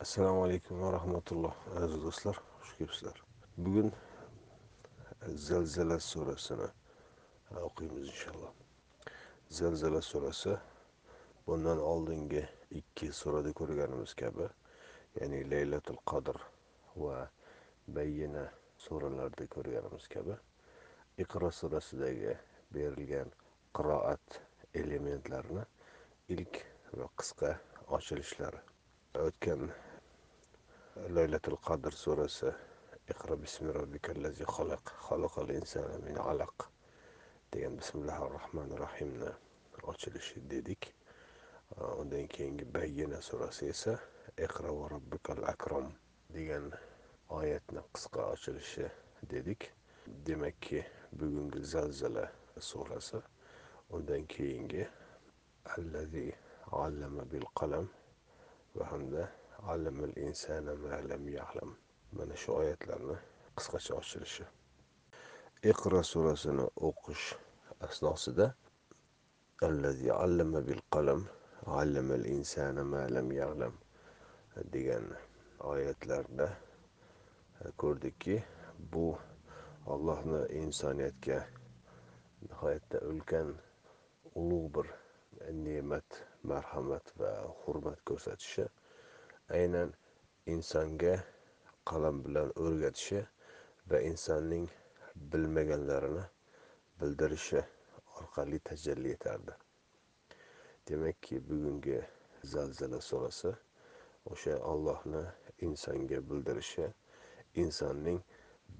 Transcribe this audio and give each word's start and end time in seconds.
assalomu 0.00 0.44
alaykum 0.44 0.80
va 0.80 0.92
rahmatulloh 0.92 1.54
aziz 1.76 2.02
do'stlar. 2.02 2.36
Xush 2.62 2.74
kelibsizlar. 2.78 3.16
Bugun 3.56 3.88
zalzala 5.46 5.98
surasini 6.00 6.68
o'qiymiz 7.68 8.04
inshaalloh. 8.12 8.52
Zalzala 9.58 10.02
surasi 10.10 10.54
bundan 11.46 11.82
oldingi 11.92 12.44
ikki 12.80 13.08
surada 13.20 13.50
ko'rganimiz 13.60 14.14
kabi 14.22 14.46
ya'ni 15.18 15.40
laylatul 15.50 15.98
qadr 16.10 16.38
va 17.04 17.18
bayyina 17.98 18.44
suralarida 18.84 19.48
ko'rganimiz 19.56 20.06
kabi. 20.14 20.38
Iqro 21.24 21.50
surasidagi 21.60 22.38
berilgan 22.74 23.34
qiroat 23.76 24.40
elementlarini 24.74 25.66
ilk 26.34 26.62
va 26.98 27.10
qisqa 27.18 27.50
ochilishlari. 27.98 28.60
O'tgan 29.26 29.70
laylatul 31.06 31.56
qadr 31.62 31.92
surasi 31.92 32.50
iqro 33.12 33.36
bismi 33.38 33.72
robbikallazi 33.72 34.44
xalaq 34.44 34.84
xalaqal 35.06 35.50
insana 35.50 35.98
min 36.06 36.16
alaq 36.18 36.66
degan 37.52 37.76
bismillahi 37.78 38.30
rohmanir 38.36 38.78
rohimni 38.78 39.30
ochilishi 39.82 40.40
dedik. 40.50 40.92
Undan 42.00 42.26
keyingi 42.26 42.64
bayyina 42.74 43.22
surasi 43.22 43.68
esa 43.68 43.94
iqro 44.36 44.74
va 44.80 44.88
robbikal 44.88 45.44
akrom 45.52 45.92
degan 46.34 46.72
oyatni 47.28 47.80
qisqa 47.94 48.20
ochilishi 48.34 48.90
dedik. 49.30 49.70
Demakki 50.26 50.84
bugungi 51.12 51.64
zalzala 51.64 52.26
surasi 52.60 53.22
undan 53.90 54.26
keyingi 54.26 54.86
allazi 55.76 56.34
allama 56.72 57.22
bil 57.32 57.46
qalam 57.54 57.86
va 58.74 58.84
hamda 58.90 59.37
allamal 59.66 60.14
insana 60.16 60.74
ma 60.74 61.00
lam 61.08 61.28
ya'lam. 61.28 61.76
Mana 62.12 62.36
shu 62.36 62.52
oyatlarni 62.60 63.16
qisqacha 63.56 63.94
ochilishi 64.00 64.44
iqro 65.70 66.00
surasini 66.12 66.64
o'qish 66.88 67.34
asnosida 67.86 68.46
allazi 69.68 70.12
allama 70.12 70.60
bil 70.68 70.82
qalam 70.94 71.24
allamal 71.66 72.24
insana 72.34 72.84
ma 72.84 73.02
lam 73.10 73.32
ya'lam 73.32 73.74
degan 74.74 75.06
oyatlarda 75.72 76.46
e, 77.64 77.70
ko'rdikki 77.82 78.36
bu 78.92 79.18
allohni 79.94 80.40
insoniyatga 80.62 81.38
nihoyatda 82.46 82.98
ulkan 83.10 83.48
ulug' 84.34 84.70
bir 84.74 84.86
ne'mat 85.64 86.08
marhamat 86.42 87.06
va 87.18 87.32
hurmat 87.64 87.98
ko'rsatishi 88.08 88.68
aynan 89.56 89.90
insonga 90.54 91.14
qalam 91.90 92.16
bilan 92.24 92.50
o'rgatishi 92.64 93.20
va 93.90 93.98
insonning 94.10 94.66
bilmaganlarini 95.32 96.24
bildirishi 97.00 97.62
orqali 98.18 98.58
tajalli 98.68 99.14
etardi. 99.16 99.54
Demakki 100.88 101.40
bugungi 101.48 101.98
zalzala 102.52 103.00
surasi 103.08 103.52
o'sha 104.32 104.54
ollohni 104.72 105.22
insonga 105.68 106.18
bildirishi 106.30 106.86
insonning 107.64 108.20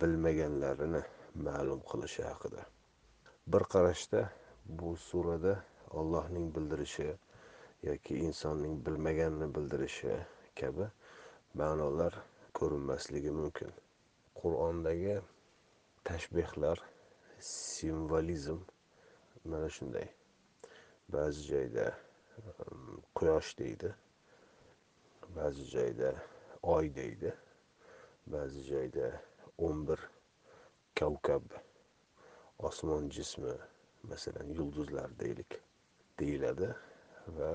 bilmaganlarini 0.00 1.02
ma'lum 1.46 1.80
qilishi 1.90 2.22
haqida. 2.30 2.62
Bir 3.52 3.62
qarashda 3.74 4.20
bu 4.80 4.96
surada 4.96 5.54
ollohning 5.90 6.54
bildirishi 6.56 7.08
yoki 7.88 8.14
insonning 8.26 8.74
bilmaganini 8.86 9.54
bildirishi 9.54 10.18
kabi 10.60 10.86
ma'nolar 11.60 12.14
ko'rinmasligi 12.58 13.32
mumkin. 13.40 13.72
Qur'ondagi 14.40 15.16
tashbehlar 16.04 16.78
simvolizm 17.52 18.58
mana 19.44 19.68
shunday. 19.76 20.08
Ba'zi 21.12 21.42
joyda 21.52 21.86
um, 22.66 23.02
quyosh 23.14 23.56
deydi 23.58 23.94
ba'zi 25.36 25.64
joyda 25.64 26.10
oy 26.62 26.94
deydi 26.94 27.32
ba'zi 28.32 28.62
joyda 28.70 29.08
o'n 29.66 29.86
bir 29.88 30.00
kavkab 31.00 31.44
osmon 32.68 33.08
jismi 33.16 33.54
masalan 34.10 34.48
yulduzlar 34.58 35.18
deylik 35.20 35.60
deyiladi 36.18 36.68
va 37.38 37.50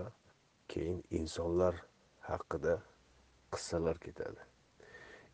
keyin 0.68 1.04
insonlar 1.20 1.76
haqida 2.30 2.76
qissalar 3.56 3.98
ketadi. 4.06 4.42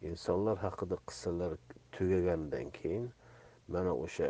Insonlar 0.10 0.58
haqida 0.66 0.98
qissalar 1.10 1.58
tugagandan 1.96 2.72
keyin 2.78 3.06
mana 3.74 3.94
o'sha 4.06 4.30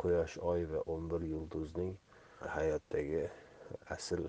quyosh 0.00 0.36
oy 0.52 0.64
va 0.72 0.80
o'n 0.92 1.08
bir 1.12 1.22
yulduzning 1.32 1.92
hayotdagi 2.56 3.24
asl 3.96 4.22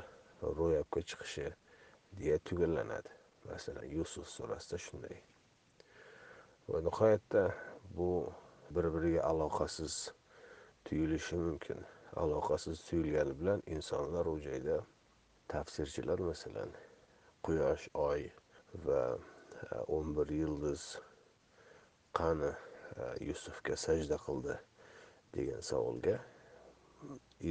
ro'yobga 0.59 1.01
chiqishi 1.09 1.47
deya 2.19 2.37
tugallanadi. 2.49 3.11
Masalan 3.49 3.85
yusuf 3.97 4.27
surasida 4.35 4.77
shunday. 4.85 5.17
Va 6.69 6.81
nihoyatda 6.87 7.43
bu 7.97 8.09
bir 8.75 8.85
biriga 8.95 9.21
aloqasiz 9.31 9.95
tuyulishi 10.85 11.35
mumkin. 11.35 11.79
Aloqasiz 12.23 12.81
tuyulgani 12.87 13.33
bilan 13.39 13.63
insonlar 13.67 14.25
u 14.25 14.39
joyda 14.47 14.77
tafsirchilar 15.47 16.19
masalan 16.19 16.71
quyosh 17.43 17.85
oy 17.93 18.29
va 18.85 19.01
e, 19.15 19.77
o'n 19.97 20.15
bir 20.17 20.31
yulduz 20.39 20.83
qani 22.19 22.51
e, 22.51 23.09
yusufga 23.27 23.77
sajda 23.85 24.17
qildi 24.25 24.55
degan 25.35 25.61
savolga 25.69 26.17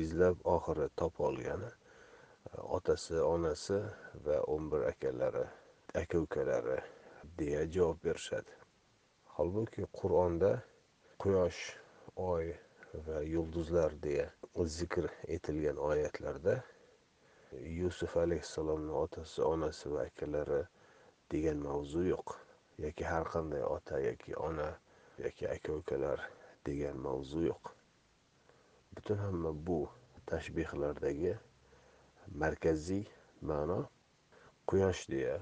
izlab 0.03 0.43
oxiri 0.57 0.89
topa 1.01 1.25
olgani 1.31 1.71
e, 1.71 2.61
otasi 2.79 3.21
onasi 3.21 3.81
va 4.27 4.41
o'n 4.57 4.71
bir 4.73 4.89
akalari 4.93 5.47
aka 6.03 6.19
ukalari 6.27 6.79
deya 7.39 7.65
javob 7.71 7.99
berishadi. 8.05 8.55
Holbuki 9.37 9.87
qur'onda 10.01 10.53
quyosh 11.23 11.63
oy 12.17 12.53
va 13.07 13.23
yulduzlar 13.23 13.95
deya 14.03 14.27
zikr 14.79 15.09
etilgan 15.37 15.77
oyatlarda 15.77 16.63
yusuf 17.63 18.17
alayhissalomni 18.17 18.93
otasi 18.93 19.43
onasi 19.43 19.91
va 19.91 20.03
akalari 20.03 20.63
degan 21.35 21.59
mavzu 21.67 22.05
yo'q. 22.09 22.37
Yoki 22.85 23.05
har 23.11 23.25
qanday 23.33 23.63
ota 23.67 24.01
yoki 24.09 24.37
ona 24.49 24.69
yoki 25.25 25.49
aka 25.55 25.73
ukalar 25.81 26.21
degan 26.67 26.97
mavzu 27.07 27.45
yo'q. 27.49 27.75
Butun 28.95 29.19
hamma 29.27 29.51
bu 29.67 29.79
tashbehlardagi 30.31 31.35
markaziy 32.41 33.05
ma'no 33.51 33.81
quyosh 34.67 35.03
deya 35.13 35.39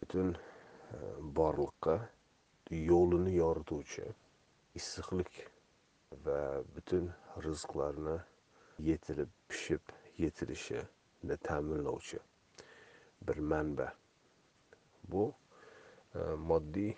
butun 0.00 0.34
e, 0.34 0.98
borliqqa 1.38 1.96
yo'lini 2.90 3.32
yorituvchi 3.36 4.04
issiqlik 4.80 5.40
va 6.26 6.40
butun 6.76 7.08
rizqlarni 7.46 8.18
yetilib 8.90 9.32
pishib 9.48 9.96
yetilishini 10.24 11.36
ta'minlovchi 11.48 12.20
bir 13.26 13.42
manba. 13.52 13.88
Bu 15.12 15.24
e, 16.14 16.18
moddiy 16.50 16.92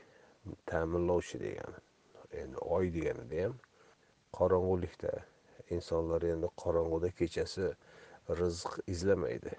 ta'minlovchi 0.67 1.41
degani. 1.45 1.79
Endi 2.43 2.57
oy 2.77 2.93
deganida 2.95 3.45
ham 3.45 3.59
qorong'ulikda 4.39 5.13
insonlar 5.77 6.23
endi 6.33 6.49
qorong'uda 6.63 7.11
kechasi 7.19 7.69
rizq 8.41 8.79
izlamaydi. 8.95 9.53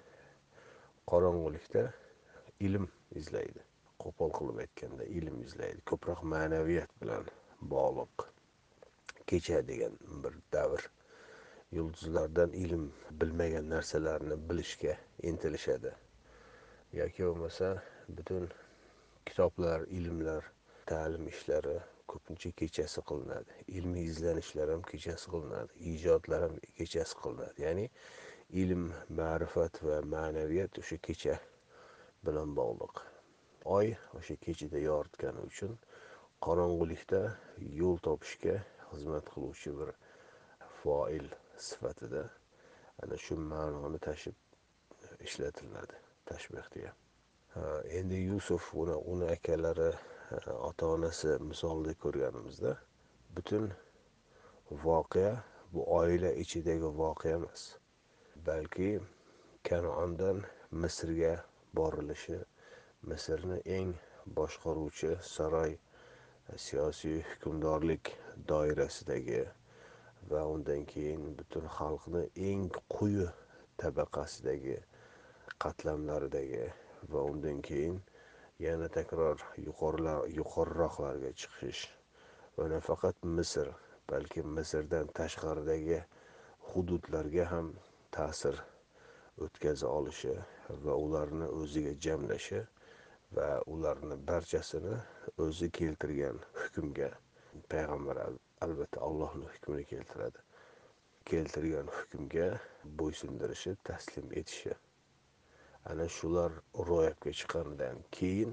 Qorong'ulikda 1.10 1.84
ilm 2.66 2.88
izlaydi. 3.20 3.62
Qo'pol 4.02 4.32
qilib 4.38 4.60
aytganda 4.64 5.04
ilm 5.18 5.40
izlaydi. 5.46 5.80
Ko'proq 5.90 6.24
ma'naviyat 6.34 6.90
bilan 7.02 7.30
bog'liq 7.74 8.26
kecha 9.32 9.62
degan 9.68 9.98
bir 10.24 10.34
davr. 10.52 10.90
Yulduzlardan 11.72 12.52
ilm 12.64 12.92
bilmagan 13.20 13.70
narsalarni 13.70 14.36
bilishga 14.50 14.96
intilishadi. 15.30 15.92
Yoki 16.92 17.24
bo'lmasa 17.26 17.70
butun 18.08 18.48
kitoblar 19.26 19.80
ilmlar 19.98 20.44
ta'lim 20.86 21.28
ishlari 21.28 21.78
ko'pincha 22.12 22.50
kechasi 22.60 23.00
qilinadi. 23.08 23.52
Ilmiy 23.78 24.04
izlanishlar 24.12 24.70
ham 24.74 24.82
kechasi 24.90 25.30
qilinadi. 25.32 25.72
Ijodlar 25.92 26.42
ham 26.46 26.54
kechasi 26.78 27.16
qilinadi. 27.22 27.64
Ya'ni 27.66 27.86
ilm 28.62 28.84
ma'rifat 29.20 29.80
va 29.86 29.96
ma'naviyat 30.14 30.80
o'sha 30.82 30.98
kecha 31.08 31.36
bilan 32.26 32.54
bog'liq. 32.58 33.02
Oy 33.76 33.94
o'sha 34.18 34.36
kechada 34.46 34.78
yoritgani 34.88 35.46
uchun 35.50 35.78
qorong'ulikda 36.46 37.22
yo'l 37.80 37.98
topishga 38.08 38.56
xizmat 38.90 39.30
qiluvchi 39.34 39.72
bir 39.78 39.94
foil 40.82 41.30
sifatida 41.68 42.26
ana 43.02 43.16
shu 43.24 43.40
ma'noni 43.52 44.02
tashib 44.08 44.36
ishlatiladi. 45.28 45.96
Tashbeh 46.28 46.68
deya 46.76 46.92
endi 47.98 48.16
yusuf 48.28 48.74
uni 48.74 48.94
uni 49.12 49.26
akalari 49.36 49.90
ota 50.68 50.86
onasi 50.94 51.28
misolida 51.50 51.92
ko'rganimizda 52.02 52.72
butun 53.34 53.68
voqea 54.84 55.32
bu 55.72 55.84
oila 55.98 56.30
ichidagi 56.42 56.88
voqea 57.00 57.36
emas 57.38 57.62
balki 58.46 58.90
kanoandan 59.68 60.42
misrga 60.82 61.32
borilishi 61.76 62.38
misrni 63.08 63.58
eng 63.78 63.94
boshqaruvchi 64.36 65.10
saroy 65.34 65.72
siyosiy 66.66 67.18
hukmdorlik 67.30 68.14
doirasidagi 68.48 69.42
va 70.30 70.42
undan 70.54 70.82
keyin 70.92 71.36
butun 71.38 71.66
xalqni 71.78 72.22
eng 72.50 72.70
quyi 72.94 73.28
tabaqasidagi 73.82 74.78
qatlamlaridagi 75.62 76.64
va 77.12 77.20
undan 77.30 77.60
keyin 77.68 77.96
yana 78.66 78.88
takror 78.96 79.38
yuqorilar 79.66 80.28
yuqoriroqlarga 80.38 81.30
chiqish. 81.40 81.82
Va 82.56 82.68
nafaqat 82.72 83.16
misr 83.36 83.68
balki 84.10 84.42
misrdan 84.56 85.10
tashqaridagi 85.18 85.98
hududlarga 86.70 87.44
ham 87.52 87.72
ta'sir 88.16 88.60
o'tkaza 89.46 89.88
olishi 89.98 90.34
va 90.84 90.94
ularni 91.06 91.48
o'ziga 91.60 91.92
jamlashi 92.06 92.60
va 93.36 93.48
ularni 93.74 94.16
barchasini 94.30 94.94
o'zi 95.46 95.70
keltirgan 95.78 96.38
hukmga 96.60 97.10
payg'ambar 97.74 98.22
albatta 98.66 99.04
allohni 99.08 99.50
hukmini 99.52 99.84
keltiradi. 99.92 100.40
Keltirgan 101.30 101.88
hukmga 101.98 102.48
bo'ysundirishi 103.00 103.76
taslim 103.90 104.32
etishi 104.40 104.74
ana 105.90 106.06
shular 106.16 106.52
ro'yobga 106.88 107.32
chiqqanidan 107.38 107.98
keyin 108.16 108.52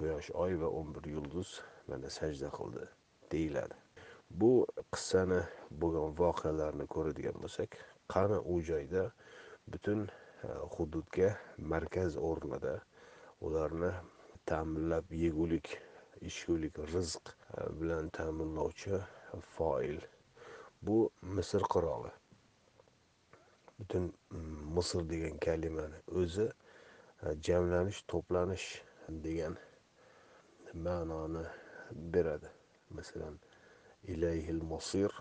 quyosh 0.00 0.30
oy 0.44 0.56
va 0.62 0.68
o'n 0.80 0.90
bir 0.96 1.06
yulduz 1.14 1.52
mana 1.88 2.10
sajda 2.16 2.50
qildi 2.56 2.84
deyiladi. 3.32 3.76
Bu 4.40 4.50
qissani 4.94 5.38
bo'lgan 5.84 6.12
voqealarni 6.20 6.86
ko'radigan 6.94 7.38
bo'lsak 7.44 7.78
qani 8.14 8.38
u 8.52 8.58
joyda 8.70 9.04
butun 9.72 10.04
e, 10.08 10.50
hududga 10.74 11.30
markaz 11.72 12.20
o'rnida 12.30 12.74
ularni 13.48 13.92
ta'minlab 14.52 15.16
yegulik 15.22 15.74
ichgulik 16.30 16.84
rizq 16.92 17.32
e, 17.32 17.66
bilan 17.80 18.12
ta'minlovchi 18.20 19.00
foil. 19.56 20.00
Bu 20.82 20.98
misr 21.36 21.64
qiroli. 21.74 22.17
Butun 23.78 24.12
mm, 24.30 24.74
misr 24.76 25.02
degan 25.10 25.38
kalimani 25.46 25.98
o'zi 26.20 26.46
e, 27.22 27.34
jamlanish 27.46 28.00
to'planish 28.10 28.66
degan 29.26 29.54
ma'noni 30.86 31.44
beradi. 32.14 32.48
Masalan 32.90 33.38
ilayhil 34.12 34.62
mosir 34.72 35.12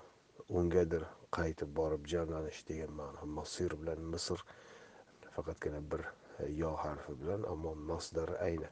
ungadir 0.50 1.04
qaytib 1.38 1.69
borib 1.80 2.07
jamlanish 2.13 2.62
degan 2.69 2.92
ma'no. 3.00 3.25
Masir 3.39 3.71
bilan 3.81 4.01
misr 4.13 4.39
faqatgina 5.36 5.81
bir 5.92 6.01
e, 6.39 6.51
yo 6.62 6.71
harfi 6.83 7.13
bilan 7.21 7.44
ammo 7.54 7.75
masdar 7.75 8.30
ayni. 8.48 8.69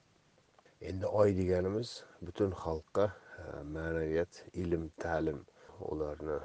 Endi 0.81 1.05
oy 1.21 1.37
deganimiz 1.37 1.89
butun 2.25 2.51
xalqqa 2.63 3.05
e, 3.39 3.45
ma'naviyat 3.75 4.43
ilm 4.63 4.89
ta'lim 5.05 5.39
ularni 5.91 6.39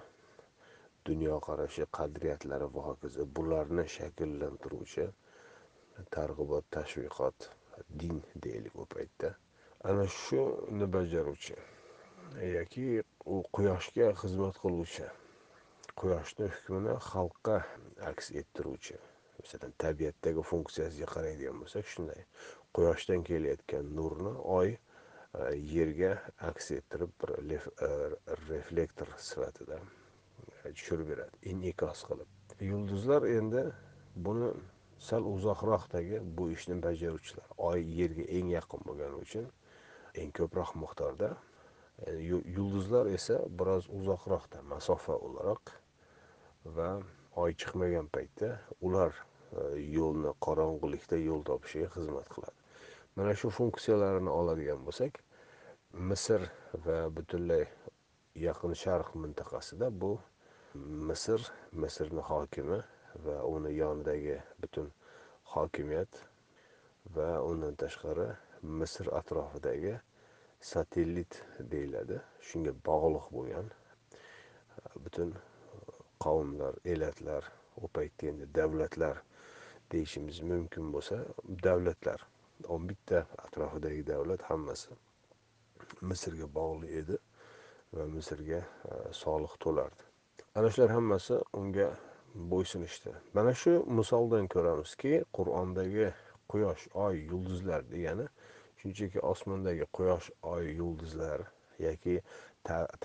dunyoqarashi 1.08 1.87
qadriyatlari 1.99 2.67
va 2.75 2.82
hokazo 2.88 3.26
bularni 3.38 3.85
shakllantiruvchi 3.97 5.06
targ'ibot 6.17 6.64
tashviqot 6.76 7.49
din 8.00 8.23
deylik 8.47 8.75
u 8.82 8.87
paytda. 8.94 9.35
Ana 9.88 10.06
shuni 10.06 10.87
bajaruvchi 10.97 11.56
yoki 12.55 12.85
u 13.35 13.43
quyoshga 13.56 14.11
xizmat 14.23 14.58
qiluvchi 14.64 15.06
quyoshni 16.02 16.50
hukmini 16.56 16.97
xalqqa 17.11 17.56
aks 18.11 18.31
ettiruvchi 18.43 18.99
masalan 19.41 19.73
tabiatdagi 19.85 20.44
funksiyasiga 20.50 21.08
qaraydigan 21.14 21.62
bo'lsak 21.62 21.88
shunday. 21.94 22.23
Quyoshdan 22.76 23.25
kelayotgan 23.31 23.88
nurni 23.99 24.35
oy 24.58 24.75
e, 24.75 24.79
yerga 25.75 26.12
aks 26.50 26.70
ettirib 26.79 27.17
bir 27.23 27.32
e, 27.88 27.91
reflektor 28.50 29.17
sifatida 29.31 29.81
tushirib 30.62 31.08
beradi. 31.12 31.36
E, 31.42 31.50
In'ikos 31.50 32.04
qilib. 32.08 32.28
Yulduzlar 32.60 33.26
endi 33.38 33.64
buni 34.26 34.50
sal 35.00 35.24
uzoqroqdagi 35.34 36.20
bu 36.36 36.50
ishni 36.56 36.76
bajaruvchilar 36.84 37.46
oy 37.70 37.80
yerga 38.00 38.24
eng 38.38 38.50
yaqin 38.56 38.82
bo'lgani 38.88 39.20
uchun 39.24 39.46
eng 40.22 40.32
ko'proq 40.38 40.74
miqdorda 40.82 41.30
e, 42.06 42.16
yulduzlar 42.56 43.08
esa 43.18 43.38
biroz 43.62 43.88
uzoqroqda 43.98 44.62
masofa 44.72 45.16
o'laroq 45.26 45.72
va 46.76 46.90
oy 47.42 47.56
chiqmagan 47.62 48.10
paytda 48.16 48.50
ular 48.88 49.12
e, 49.16 49.62
yo'lni 49.96 50.34
qorong'ulikda 50.46 51.16
yo'l 51.28 51.44
topishiga 51.50 51.88
xizmat 51.96 52.28
qiladi. 52.34 52.56
Mana 53.16 53.32
shu 53.40 53.50
funksiyalarini 53.60 54.32
oladigan 54.40 54.84
bo'lsak 54.88 55.22
misr 56.10 56.44
va 56.84 56.98
butunlay 57.16 57.64
yaqin 58.46 58.76
sharq 58.82 59.16
mintaqasida 59.22 59.88
bu 60.02 60.12
misr 60.75 61.40
misrni 61.72 62.22
hokimi 62.31 62.78
va 63.25 63.37
uni 63.43 63.72
yonidagi 63.75 64.37
butun 64.62 64.93
hokimiyat 65.55 66.20
va 67.17 67.28
undan 67.43 67.75
tashqari 67.75 68.28
misr 68.62 69.08
atrofidagi 69.20 69.94
satellit 70.61 71.43
deyiladi. 71.72 72.20
Shunga 72.40 72.72
bog'liq 72.87 73.26
bo'lgan. 73.37 73.70
Butun 75.05 75.34
qavmlar 76.25 76.75
elatlar 76.84 77.50
u 77.76 77.88
paytda 77.88 78.26
endi 78.32 78.49
davlatlar 78.55 79.23
deyishimiz 79.93 80.40
mumkin 80.52 80.93
bo'lsa 80.94 81.19
davlatlar 81.64 82.26
o'n 82.69 82.87
bitta 82.90 83.25
atrofidagi 83.46 84.06
davlat 84.12 84.43
hammasi 84.50 84.94
misrga 86.12 86.46
bog'liq 86.61 86.94
edi 87.02 87.19
va 87.96 88.06
misrga 88.14 88.61
e, 88.62 89.00
soliq 89.23 89.58
to'lardi. 89.64 90.09
Ana 90.55 90.70
shular 90.70 90.91
hammasi 90.91 91.37
unga 91.61 91.88
bo'ysunishdi 92.52 93.12
mana 93.38 93.52
shu 93.61 93.73
misoldan 93.99 94.49
ko'ramizki 94.55 95.12
qur'ondagi 95.38 96.08
quyosh 96.55 96.87
oy 97.05 97.20
yulduzlar 97.32 97.85
degani 97.91 98.26
shunchaki 98.82 99.23
osmondagi 99.32 99.87
quyosh 99.99 100.30
oy 100.54 100.73
yulduzlar 100.80 101.45
yoki 101.85 102.14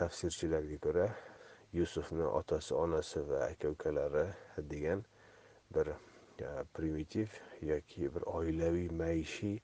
tafsirchilarga 0.02 0.80
ko'ra 0.88 1.06
yusufni 1.80 2.26
otasi 2.40 2.74
onasi 2.80 3.24
va 3.30 3.44
aka 3.52 3.74
ukalari 3.76 4.26
degan 4.74 5.06
bir 5.78 5.94
e, 5.94 6.50
primitiv 6.74 7.38
yoki 7.72 8.10
bir 8.16 8.28
oilaviy 8.40 8.90
maishiy 9.04 9.60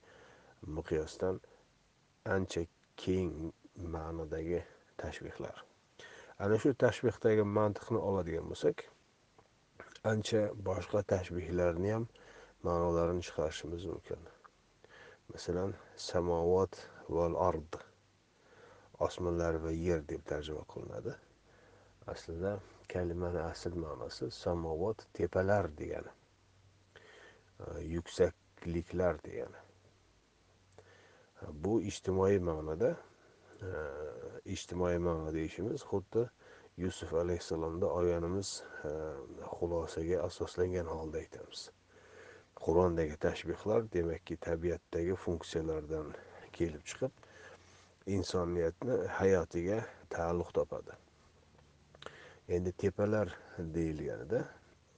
miqyosdan 0.78 1.42
ancha 2.38 2.64
keng 2.96 3.52
ma'nodagi 3.98 4.64
tashbihlar. 4.96 5.71
Ana 6.38 6.58
shu 6.58 6.74
tashbihdagi 6.84 7.44
mantiqni 7.58 7.98
oladigan 8.08 8.48
bo'lsak 8.52 8.84
ancha 10.12 10.42
boshqa 10.68 11.02
tashbihlarni 11.12 11.90
ham 11.94 12.06
ma'nolarini 12.66 13.22
chiqarishimiz 13.26 13.84
mumkin. 13.90 14.20
Masalan 15.32 15.74
samovot 16.08 16.78
val 17.16 17.36
ard 17.48 17.78
osmonlar 19.06 19.58
va 19.64 19.70
yer 19.70 20.00
deb 20.12 20.24
tarjima 20.30 20.64
qilinadi. 20.72 21.14
Aslida 22.14 22.52
kalimani 22.94 23.40
asl 23.44 23.78
ma'nosi 23.84 24.30
samovot 24.38 25.06
tepalar 25.18 25.70
degani 25.80 26.12
e, 27.60 27.80
yuksakliklar 27.94 29.22
degani. 29.26 29.60
Bu 31.62 31.80
ijtimoiy 31.90 32.38
ma'noda 32.50 32.96
ijtimoiy 34.54 34.98
ma'no 34.98 35.32
deyishimiz 35.34 35.84
xuddi 35.90 36.24
yusuf 36.84 37.14
alayhissalomda 37.14 37.86
oyanimiz 37.86 38.62
e, 38.84 38.90
xulosaga 39.58 40.22
asoslangan 40.26 40.88
holda 40.94 41.18
aytamiz. 41.18 41.70
Qur'ondagi 42.64 43.16
tashbihlar 43.26 43.86
demakki 43.92 44.36
tabiatdagi 44.36 45.14
funksiyalardan 45.24 46.12
kelib 46.52 46.84
chiqib 46.92 47.12
insoniyatni 48.16 48.96
hayotiga 49.18 49.78
taalluq 50.10 50.52
topadi. 50.58 50.96
Endi 52.48 52.72
tepalar 52.72 53.36
deyilganida 53.58 54.44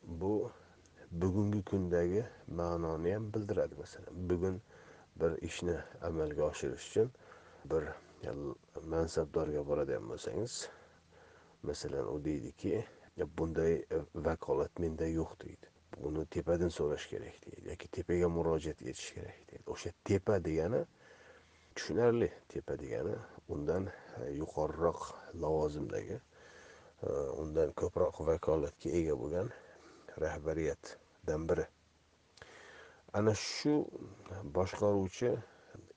bu 0.06 0.50
bugungi 1.10 1.62
kundagi 1.64 2.24
ma'noni 2.48 3.14
ham 3.14 3.32
bildiradi. 3.34 3.74
Masalan 3.74 4.30
bugun 4.30 4.62
bir 5.20 5.42
ishni 5.42 5.76
amalga 6.02 6.42
oshirish 6.42 6.88
uchun 6.90 7.10
bir 7.70 7.84
mansabdorga 8.94 9.66
boradigan 9.68 10.08
bo'lsangiz 10.08 10.68
masalan 11.62 12.06
u 12.14 12.24
deydiki 12.24 12.84
bunday 13.38 13.74
e, 13.74 13.98
vakolat 14.14 14.78
menda 14.78 15.06
yo'q 15.06 15.40
deydi. 15.40 15.70
Uni 16.02 16.26
tepadan 16.26 16.68
so'rash 16.68 17.06
kerak 17.08 17.36
deydi. 17.44 17.68
Yoki 17.70 17.88
tepaga 17.88 18.28
murojaat 18.28 18.82
etish 18.82 19.12
kerak 19.14 19.38
deydi. 19.50 19.62
O'sha 19.66 19.90
tepa 20.04 20.44
degani 20.44 20.84
tushunarli 21.74 22.30
tepa 22.48 22.78
degani 22.78 23.14
undan 23.48 23.86
e, 23.86 24.30
yuqoriroq 24.40 25.00
lavozimdagi 25.42 26.18
e, 26.18 27.08
undan 27.42 27.72
ko'proq 27.80 28.20
vakolatga 28.26 28.90
ega 29.00 29.14
bo'lgan 29.22 29.50
rahbariyatdan 30.20 31.48
biri. 31.48 31.66
Ana 33.14 33.34
shu 33.34 33.74
boshqaruvchi 34.56 35.36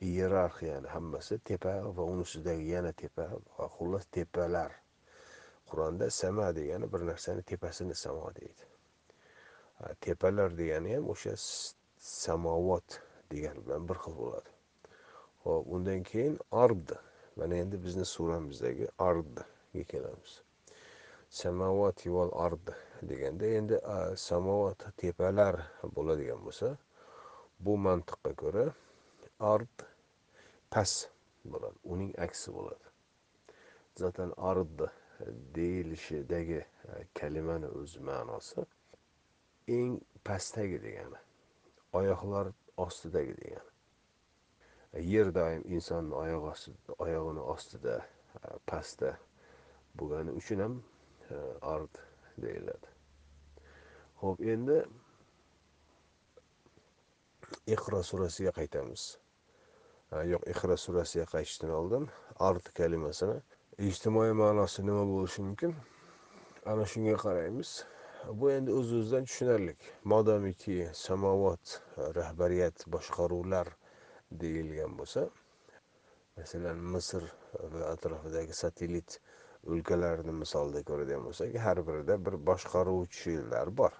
iyerarxiyani 0.01 0.87
hammasi 0.87 1.39
tepa 1.39 1.73
va 1.95 2.03
uni 2.03 2.21
ustidagi 2.21 2.69
yana 2.75 2.91
tepa 2.91 3.25
va 3.57 3.67
xullas 3.77 4.05
tepalar. 4.11 4.71
Qur'onda 5.69 6.09
sama 6.09 6.55
degani 6.55 6.93
bir 6.93 6.99
narsani 6.99 7.41
tepasini 7.41 7.95
samo 7.95 8.31
deydi. 8.35 8.63
Tepalar 10.01 10.57
degani 10.57 10.95
ham 10.95 11.09
o'sha 11.09 11.33
samovot 11.99 12.99
degani 13.31 13.65
bilan 13.65 13.89
bir 13.89 13.97
xil 14.03 14.15
bo'ladi. 14.21 14.49
Ho'p 15.43 15.67
undan 15.75 16.03
keyin 16.03 16.39
ard. 16.51 16.89
Mana 17.35 17.55
endi 17.55 17.77
bizni 17.83 18.05
suramizdagi 18.05 18.87
ardga 18.97 19.45
kelamiz. 19.87 20.41
Samavot 21.29 22.07
val 22.07 22.31
ard 22.45 22.71
deganda 23.09 23.45
endi 23.45 23.75
samovat 24.15 24.85
tepalar 24.97 25.55
bo'ladigan 25.95 26.39
bo'lsa 26.45 26.77
bu 27.59 27.77
mantiqqa 27.77 28.31
ko'ra 28.41 28.65
ard 29.39 29.85
past 30.69 31.09
bo'ladi 31.45 31.77
uning 31.83 32.13
aksi 32.19 32.51
bo'ladi. 32.53 32.85
Zaten 33.95 34.33
ard 34.37 34.81
deyilishidagi 35.55 36.59
e, 36.61 37.07
kalimani 37.13 37.67
o'zi 37.67 37.99
ma'nosi 37.99 38.65
eng 39.67 40.01
pastdagi 40.23 40.81
degani 40.83 41.19
oyoqlar 41.93 42.51
ostidagi 42.77 43.33
degani. 43.37 43.71
E, 44.93 45.01
yer 45.01 45.33
doim 45.35 45.63
insonni 45.65 46.15
oyoq 46.15 46.43
ostida 46.51 46.93
oyog'ini 47.05 47.43
ostida 47.53 47.95
e, 48.43 48.57
pastda 48.65 49.17
bo'lgani 49.97 50.31
uchun 50.31 50.59
ham 50.65 50.83
ard 51.61 51.93
deyiladi. 52.41 52.87
Ho'p 54.21 54.41
endi 54.53 54.77
iqro 57.75 58.03
surasiga 58.03 58.51
qaytamiz. 58.59 59.17
Yo'q 60.11 60.43
ihro 60.53 60.75
surasiga 60.79 61.25
qaytishdan 61.33 61.71
oldin 61.79 62.05
ard 62.49 62.69
kalimasini 62.79 63.37
ijtimoiy 63.89 64.33
ma'nosi 64.41 64.85
nima 64.87 65.03
bo'lishi 65.09 65.43
mumkin? 65.47 65.73
Ana 66.65 66.85
shunga 66.91 67.15
qaraymiz. 67.23 67.71
Bu 68.39 68.51
endi 68.51 68.71
o'z 68.79 68.93
o'zidan 68.99 69.27
tushunarli 69.29 69.73
modomiki 70.13 70.77
samovat 71.01 71.75
rahbariyat 72.19 72.87
boshqaruvlar 72.95 73.67
deyilgan 74.43 74.95
bo'lsa 74.99 75.27
masalan 76.39 76.81
misr 76.95 77.27
va 77.75 77.83
atrofidagi 77.91 78.57
satellit 78.63 79.19
o'lkalarni 79.75 80.33
misolida 80.41 80.83
ko'radigan 80.89 81.23
bo'lsak 81.27 81.55
har 81.67 81.83
birida 81.87 82.17
bir 82.25 82.35
boshqaruvchilar 82.49 83.77
bor. 83.81 83.93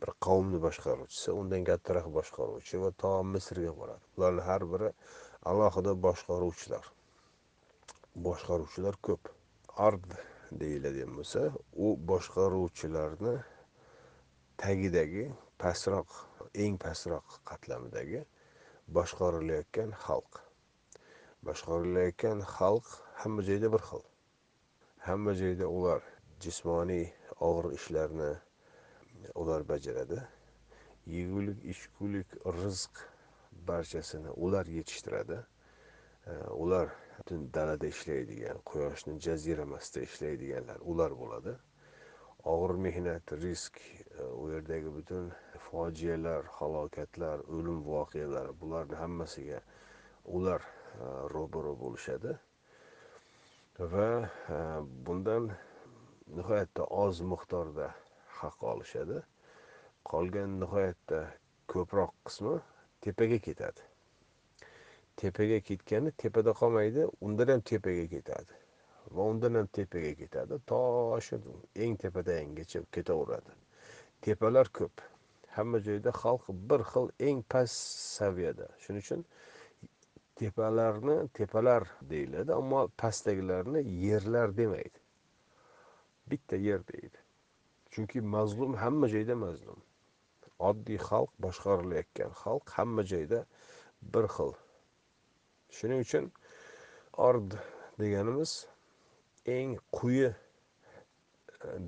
Bir 0.00 0.10
qavmni 0.26 0.58
boshqaruvchisi 0.66 1.34
undan 1.40 1.66
kattaroq 1.70 2.08
boshqaruvchi 2.18 2.80
va 2.84 2.90
to 3.02 3.12
misrga 3.34 3.72
boradi. 3.80 4.04
Bularni 4.16 4.42
har 4.48 4.62
biri 4.72 4.90
alohida 5.50 5.92
boshqaruvchilar. 6.06 6.84
Boshqaruvchilar 8.26 8.98
ko'p. 9.08 9.32
Ard 9.86 10.08
deyiladigan 10.62 11.12
bo'lsa 11.18 11.42
u 11.84 11.94
boshqaruvchilarni 12.10 13.34
tagidagi 14.62 15.24
pastroq 15.62 16.16
eng 16.64 16.76
pastroq 16.84 17.40
qatlamidagi 17.50 18.24
boshqarilayotgan 18.96 19.94
xalq. 20.04 20.42
Boshqarilayotgan 21.46 22.44
xalq 22.56 22.86
hamma 23.22 23.46
joyda 23.48 23.72
bir 23.74 23.82
xil. 23.90 24.04
Hamma 25.06 25.32
joyda 25.42 25.66
ular 25.78 26.00
jismoniy 26.44 27.06
og'ir 27.48 27.74
ishlarni 27.78 28.30
ular 29.34 29.68
bajaradi. 29.68 30.18
Yegulik 31.06 31.64
ichgulik 31.64 32.28
rizq 32.62 33.04
barchasini 33.68 34.30
ular 34.30 34.66
yetishtiradi. 34.66 35.38
Ular 36.62 36.88
butun 37.18 37.50
dalada 37.54 37.86
ishlaydigan 37.86 38.58
quyoshni 38.70 39.18
jaziramasida 39.26 40.00
ishlaydiganlar 40.08 40.78
ular 40.92 41.12
bo'ladi. 41.22 41.52
Og'ir 42.52 42.72
mehnat 42.86 43.32
risk 43.42 43.76
e, 43.80 44.24
u 44.24 44.48
yerdagi 44.52 44.92
butun 44.94 45.26
fojialar 45.66 46.46
halokatlar 46.58 47.42
o'lim 47.56 47.82
voqealari 47.84 48.54
bularni 48.60 48.96
hammasiga 49.02 49.60
ular 50.24 50.64
e, 50.64 51.04
ro'baro 51.34 51.74
bo'lishadi. 51.82 52.32
Va 53.94 54.08
e, 54.56 54.58
bundan 55.06 55.50
nihoyatda 56.36 56.88
oz 57.04 57.20
miqdorda 57.34 57.90
haq 58.40 58.62
olishadi. 58.72 59.18
Qolgan 60.10 60.58
nihoyatda 60.62 61.20
ko'proq 61.72 62.12
qismi 62.26 62.56
tepaga 63.04 63.38
ketadi. 63.46 63.82
Tepaga 65.20 65.60
ketgani 65.68 66.10
tepada 66.22 66.52
qolmaydi 66.60 67.06
undan 67.20 67.48
ham 67.54 67.60
tepaga 67.72 68.06
ketadi 68.14 68.54
va 69.14 69.22
undan 69.32 69.54
ham 69.54 69.66
tepaga 69.66 70.14
ketadi. 70.22 70.58
To 70.66 70.80
shu 71.26 71.40
eng 71.76 71.96
tepadagigacha 72.02 72.84
ketaveradi. 72.92 73.52
Tepalar 74.22 74.68
ko'p. 74.78 75.02
Hamma 75.56 75.78
joyda 75.86 76.10
xalq 76.22 76.44
bir 76.70 76.84
xil 76.92 77.10
eng 77.28 77.42
past 77.42 77.76
saviyada. 78.16 78.68
Shuning 78.82 79.02
uchun 79.04 79.24
tepalarni 80.40 81.16
tepalar 81.36 81.88
deyiladi 82.10 82.52
ammo 82.54 82.88
pastdagilarni 82.96 83.82
yerlar 84.04 84.56
demaydi. 84.56 84.98
Bitta 86.30 86.56
yer 86.56 86.80
deydi. 86.92 87.18
Chunki 87.92 88.20
mazlum 88.34 88.74
hamma 88.82 89.08
joyda 89.14 89.34
mazlum. 89.44 89.78
Oddiy 90.68 90.98
xalq 91.08 91.32
boshqarilayotgan 91.44 92.32
xalq 92.42 92.74
hamma 92.76 93.02
joyda 93.12 93.44
bir 94.14 94.26
xil. 94.36 94.52
Shuning 95.76 96.00
uchun 96.06 96.32
ord 97.28 97.56
deganimiz 98.00 98.66
eng 99.46 99.78
quyi 99.92 100.28
e, 100.28 100.34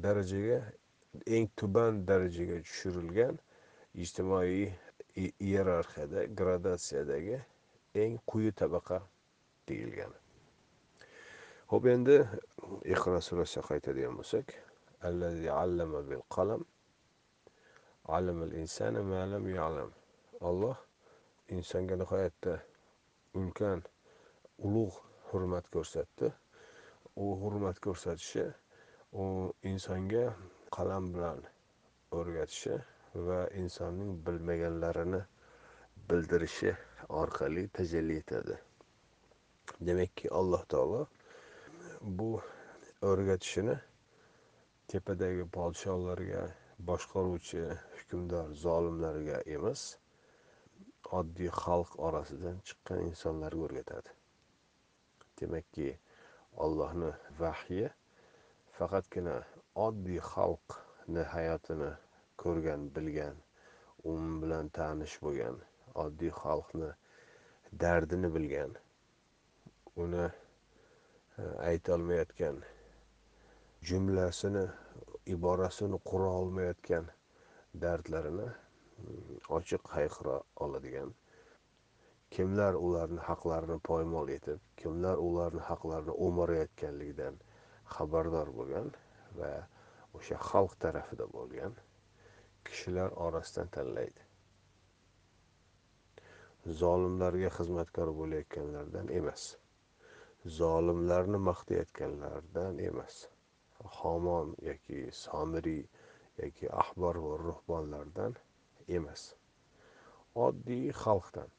darajaga 0.03 0.59
eng 1.27 1.49
tuban 1.57 2.03
darajaga 2.09 2.59
tushirilgan 2.67 3.39
ijtimoiy 3.95 4.65
e, 5.17 5.31
iyerarxiyada 5.47 6.25
gradatsiyadagi 6.39 7.39
eng 7.95 8.19
quyi 8.27 8.53
tabaqa 8.53 9.03
deyilgan 9.69 10.13
ho'p 11.73 11.89
endi 11.95 12.19
iqro 12.95 13.21
surasiga 13.29 13.67
qaytadigan 13.71 14.17
bo'lsak 14.21 14.57
الذي 15.05 15.51
allama 15.51 16.11
bil 16.11 16.23
qalam 16.31 16.65
allamal 18.07 18.53
insana 18.53 19.03
ma 19.03 19.27
lam 19.33 19.45
ya'lam 19.49 19.91
olloh 20.41 20.77
insonga 21.49 21.95
nihoyatda 22.03 22.55
ulkan 23.35 23.83
ulug' 24.67 24.97
hurmat 25.31 25.67
ko'rsatdi 25.75 26.29
u 27.25 27.27
hurmat 27.43 27.77
ko'rsatishi 27.87 28.47
u 29.23 29.25
insonga 29.71 30.25
qalam 30.77 31.05
bilan 31.15 31.39
o'rgatishi 32.19 32.75
va 33.27 33.41
insonning 33.63 34.11
bilmaganlarini 34.27 35.23
bildirishi 36.09 36.73
orqali 37.23 37.65
tajalli 37.77 38.15
etadi 38.23 38.57
demakki 39.87 40.27
alloh 40.41 40.63
taolo 40.73 41.01
bu 42.19 42.31
o'rgatishini 43.11 43.77
tepadagi 44.91 45.45
podsholarga 45.57 46.43
boshqaruvchi 46.91 47.63
hukmdor 47.97 48.55
zolimlarga 48.65 49.39
emas 49.57 49.83
oddiy 51.19 51.51
xalq 51.63 51.97
orasidan 52.09 52.59
chiqqan 52.71 53.03
insonlarga 53.09 53.67
o'rgatadi. 53.67 54.15
Demakki 55.41 55.89
ollohni 56.67 57.11
vahyi 57.41 57.89
faqatgina 58.79 59.37
oddiy 59.87 60.21
xalqni 60.33 61.25
hayotini 61.35 61.91
ko'rgan 62.45 62.89
bilgan 62.97 63.37
u 64.11 64.17
bilan 64.43 64.71
tanish 64.79 65.17
bo'lgan 65.25 65.59
oddiy 66.05 66.33
xalqni 66.43 66.91
dardini 67.85 68.31
bilgan 68.37 68.73
uni 70.05 70.25
e, 70.27 71.45
aytolmayotgan 71.71 72.63
jumlasini 73.89 74.63
iborasini 75.35 75.99
qura 76.11 76.31
olmayotgan 76.41 77.07
dardlarini 77.85 78.49
mm, 78.49 79.39
ochiq 79.59 79.89
hayqira 79.95 80.37
oladigan. 80.67 81.15
Kimlar 82.37 82.79
ularni 82.89 83.25
haqlarini 83.29 83.79
poymol 83.89 84.29
etib 84.37 84.61
kimlar 84.83 85.23
ularni 85.29 85.65
haqlarini 85.71 86.15
o'marayotganligidan 86.27 87.41
xabardor 87.95 88.53
bo'lgan 88.59 88.93
va 89.41 89.51
o'sha 90.21 90.39
xalq 90.51 90.77
tarafida 90.87 91.27
bo'lgan 91.39 91.75
kishilar 92.71 93.19
orasidan 93.27 93.75
tanlaydi. 93.79 94.29
Zolimlarga 96.85 97.51
xizmatkor 97.59 98.15
bo'layotganlardan 98.21 99.13
emas 99.21 99.51
zolimlarni 100.45 101.39
maqtayotganlardan 101.51 102.79
emas. 102.79 103.23
Homon 103.85 104.55
yoki 104.63 105.09
somiriy 105.13 105.85
yoki 106.43 106.69
ahbor 106.83 107.17
va 107.25 107.39
ruhbonlardan 107.47 108.37
emas. 108.89 109.35
Oddiy 110.35 110.93
xalqdan. 111.03 111.51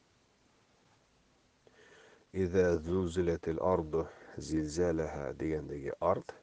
Degandagi 5.40 5.92
ard 6.00 6.34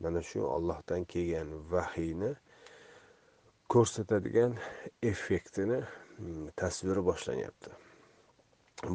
mana 0.00 0.22
shu 0.22 0.42
ollohdan 0.56 1.04
kelgan 1.04 1.50
vahiyni 1.70 2.32
ko'rsatadigan 3.74 4.56
effektini 5.02 5.80
mm, 6.18 6.48
tasviri 6.56 7.04
boshlanyapti. 7.10 7.70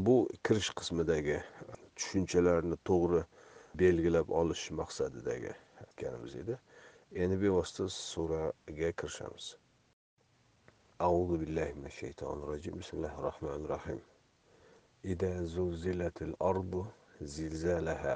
Bu 0.08 0.16
kirish 0.44 0.72
qismidagi 0.80 1.40
tushunchalarni 1.96 2.78
to'g'ri 2.90 3.24
belgilab 3.82 4.32
olish 4.42 4.72
maqsadidagi 4.80 5.54
aytganimiz 5.94 6.36
edi. 6.36 6.60
Endi 7.16 7.42
bevosita 7.42 7.90
suraga 7.90 8.92
kirishamiz. 8.92 9.56
Auzu 11.00 11.40
billahi 11.42 11.74
minash 11.74 11.98
shaytonir 12.02 12.48
rojim 12.48 12.80
bismillahi 12.80 13.22
rohmanir 13.28 13.70
rohim 13.70 14.02
ida 15.04 15.46
zulzilatil 15.46 16.34
ardu 16.40 16.88
zilzalaha. 17.22 18.16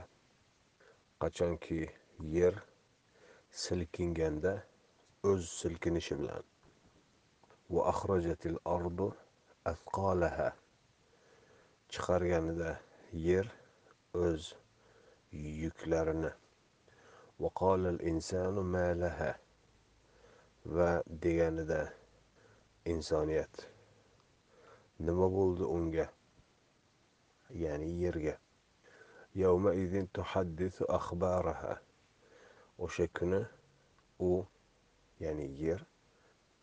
Qachonki 1.21 1.89
yer 2.19 2.55
silkinganda 3.51 4.53
o'z 5.23 5.43
silkinishi 5.59 6.17
bilan 6.19 6.43
va 7.69 7.81
axrojatil 7.91 8.57
ardu 8.65 9.07
asqolaha 9.71 10.49
chiqarganida 11.91 12.71
yer 13.27 13.47
o'z 14.25 14.53
yuklarini 15.61 16.31
va 17.39 17.49
qolal 17.59 17.99
malaha 18.73 19.31
va 20.75 20.89
deganida 21.07 21.81
insoniyat. 22.85 23.67
Nima 24.99 25.27
bo'ldi 25.29 25.65
unga? 25.77 26.07
Ya'ni 27.63 27.89
yerga. 28.01 28.35
Yawma 29.35 29.73
idin 29.73 30.07
tuhaddisu 30.13 30.83
akhbaraha. 30.97 31.77
O'sha 32.79 33.07
kuni 33.07 33.41
u 34.19 34.45
ya'ni 35.19 35.47
yer 35.61 35.81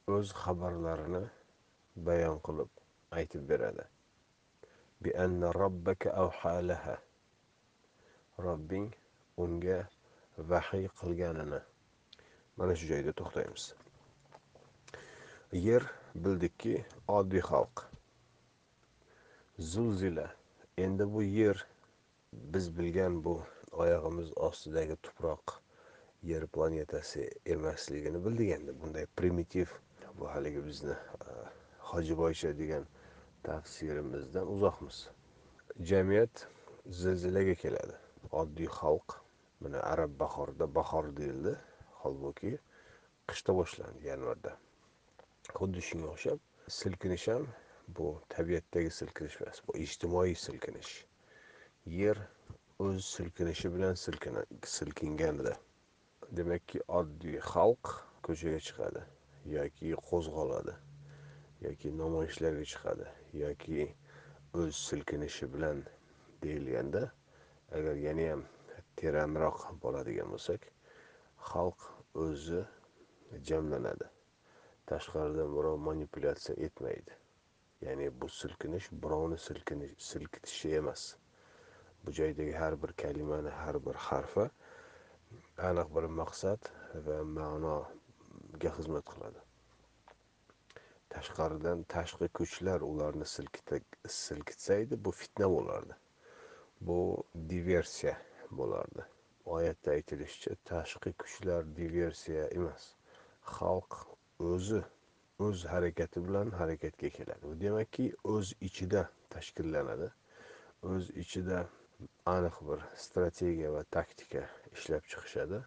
o'z 0.06 0.34
xabarlarini 0.42 1.22
bayon 2.06 2.38
qilib 2.46 2.70
aytib 3.10 3.46
beradi. 3.48 3.84
Bi 5.02 5.10
robbaka 5.60 6.10
avhalaha 6.24 6.96
robbing 8.38 8.90
unga 9.38 9.88
vahiy 10.38 10.88
qilganini 11.00 11.60
mana 12.56 12.74
shu 12.76 12.86
joyda 12.86 13.12
to'xtaymiz. 13.20 13.64
Yer 15.66 15.82
bildikki 16.14 16.74
oddiy 17.08 17.42
xalq. 17.50 17.84
Zulzila. 19.58 20.26
Endi 20.78 21.06
bu 21.14 21.22
yer 21.22 21.66
biz 22.32 22.66
bilgan 22.78 23.24
bu 23.24 23.34
oyog'imiz 23.72 24.32
ostidagi 24.48 24.96
tuproq 24.96 25.58
yer 26.22 26.46
planetasi 26.46 27.30
emasligini 27.46 28.24
bildik 28.24 28.50
endi. 28.58 28.74
Bunday 28.80 29.06
primitiv 29.16 29.66
bu 30.18 30.28
haligi 30.28 30.66
bizni 30.66 30.92
e, 30.92 31.30
hojiboycha 31.78 32.58
degan 32.58 32.86
tafsirimizdan 33.42 34.50
uzoqmiz. 34.54 35.08
Jamiyat 35.80 36.46
zilzilaga 36.86 37.54
keladi. 37.54 37.94
Oddiy 38.32 38.66
xalq 38.66 39.23
mana 39.64 39.81
arab 39.92 40.18
bahorda 40.20 40.68
bahor 40.74 41.11
deyildi. 41.16 41.57
Holbuki 42.03 42.53
qishda 43.29 43.57
boshlandi 43.61 44.07
yanvarda. 44.11 44.53
Xuddi 45.59 45.81
shunga 45.88 46.09
o'xshab 46.14 46.38
silkinish 46.79 47.27
ham 47.33 47.46
bu 47.96 48.07
tabiatdagi 48.37 48.90
silkinish 49.00 49.40
emas 49.42 49.62
bu 49.66 49.77
ijtimoiy 49.87 50.35
silkinish. 50.46 50.92
Yer 51.98 52.20
o'z 52.79 53.05
silkinishi 53.16 53.72
bilan 53.74 53.94
silkinganida. 54.77 55.55
Demakki 56.37 56.81
oddiy 57.00 57.40
xalq 57.53 57.94
ko'chaga 58.29 58.61
chiqadi 58.68 59.03
yoki 59.57 59.92
qo'zg'aladi 60.09 60.74
yoki 61.64 61.92
namoyishlarga 61.98 62.64
chiqadi 62.72 63.07
yoki 63.42 63.81
o'z 64.61 64.74
silkinishi 64.88 65.53
bilan 65.55 65.83
deyilganda 66.42 67.03
agar 67.79 67.96
yanayam 68.07 68.44
teranroq 69.00 69.59
boradigan 69.83 70.28
bo'lsak 70.35 70.66
xalq 71.50 71.87
o'zi 72.24 72.62
jamlanadi. 73.48 74.07
Tashqaridan 74.90 75.50
birov 75.57 75.76
manipulyatsiya 75.88 76.57
etmaydi. 76.66 77.12
Ya'ni 77.85 78.07
bu 78.20 78.28
silkinish 78.28 78.88
birovni 79.04 79.38
silkitishi 80.09 80.74
emas. 80.80 81.02
Bu 82.04 82.12
joydagi 82.12 82.52
har 82.52 82.83
bir 82.83 82.92
kalimani 83.02 83.52
har 83.62 83.76
bir 83.87 83.94
harfi 84.09 84.46
aniq 85.68 85.88
bir 85.96 86.04
maqsad 86.20 86.70
va 87.07 87.16
ma'noga 87.38 88.70
xizmat 88.76 89.04
qiladi. 89.11 89.40
Tashqaridan 91.14 91.85
tashqi 91.94 92.28
kuchlar 92.38 92.80
ularni 92.90 93.26
silkitsa 94.18 94.74
edi 94.85 95.04
bu 95.04 95.11
fitna 95.20 95.50
bo'lardi. 95.57 95.94
Bu 96.80 96.98
diversiya 97.50 98.14
bo'lardi. 98.60 99.04
Oyatda 99.56 99.90
aytilishicha 99.96 100.56
tashqi 100.70 101.12
kuchlar 101.22 101.62
diversiya 101.76 102.44
emas. 102.58 102.84
Xalq 103.54 103.96
o'zi 104.50 104.80
o'z 105.46 105.64
harakati 105.72 106.24
bilan 106.28 106.50
harakatga 106.60 107.08
keladi. 107.16 107.42
Bu 107.42 107.60
demakki 107.60 108.06
o'z 108.34 108.52
ichida 108.68 109.02
tashkillanadi. 109.34 110.08
O'z 110.92 111.10
ichida 111.22 111.58
aniq 112.36 112.56
bir 112.68 112.80
strategiya 113.04 113.72
va 113.76 113.82
taktika 113.96 114.42
ishlab 114.72 115.04
chiqishadi 115.12 115.60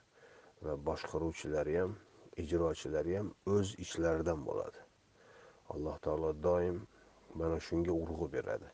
va 0.65 0.73
boshqaruvchilari 0.89 1.75
ham 1.79 1.95
ijrochilari 2.43 3.17
ham 3.17 3.33
o'z 3.55 3.73
ichlaridan 3.85 4.45
bo'ladi. 4.49 4.79
Alloh 5.73 5.97
taolo 6.05 6.31
doim 6.47 6.77
mana 7.41 7.59
shunga 7.67 7.93
urg'u 8.03 8.31
beradi. 8.35 8.69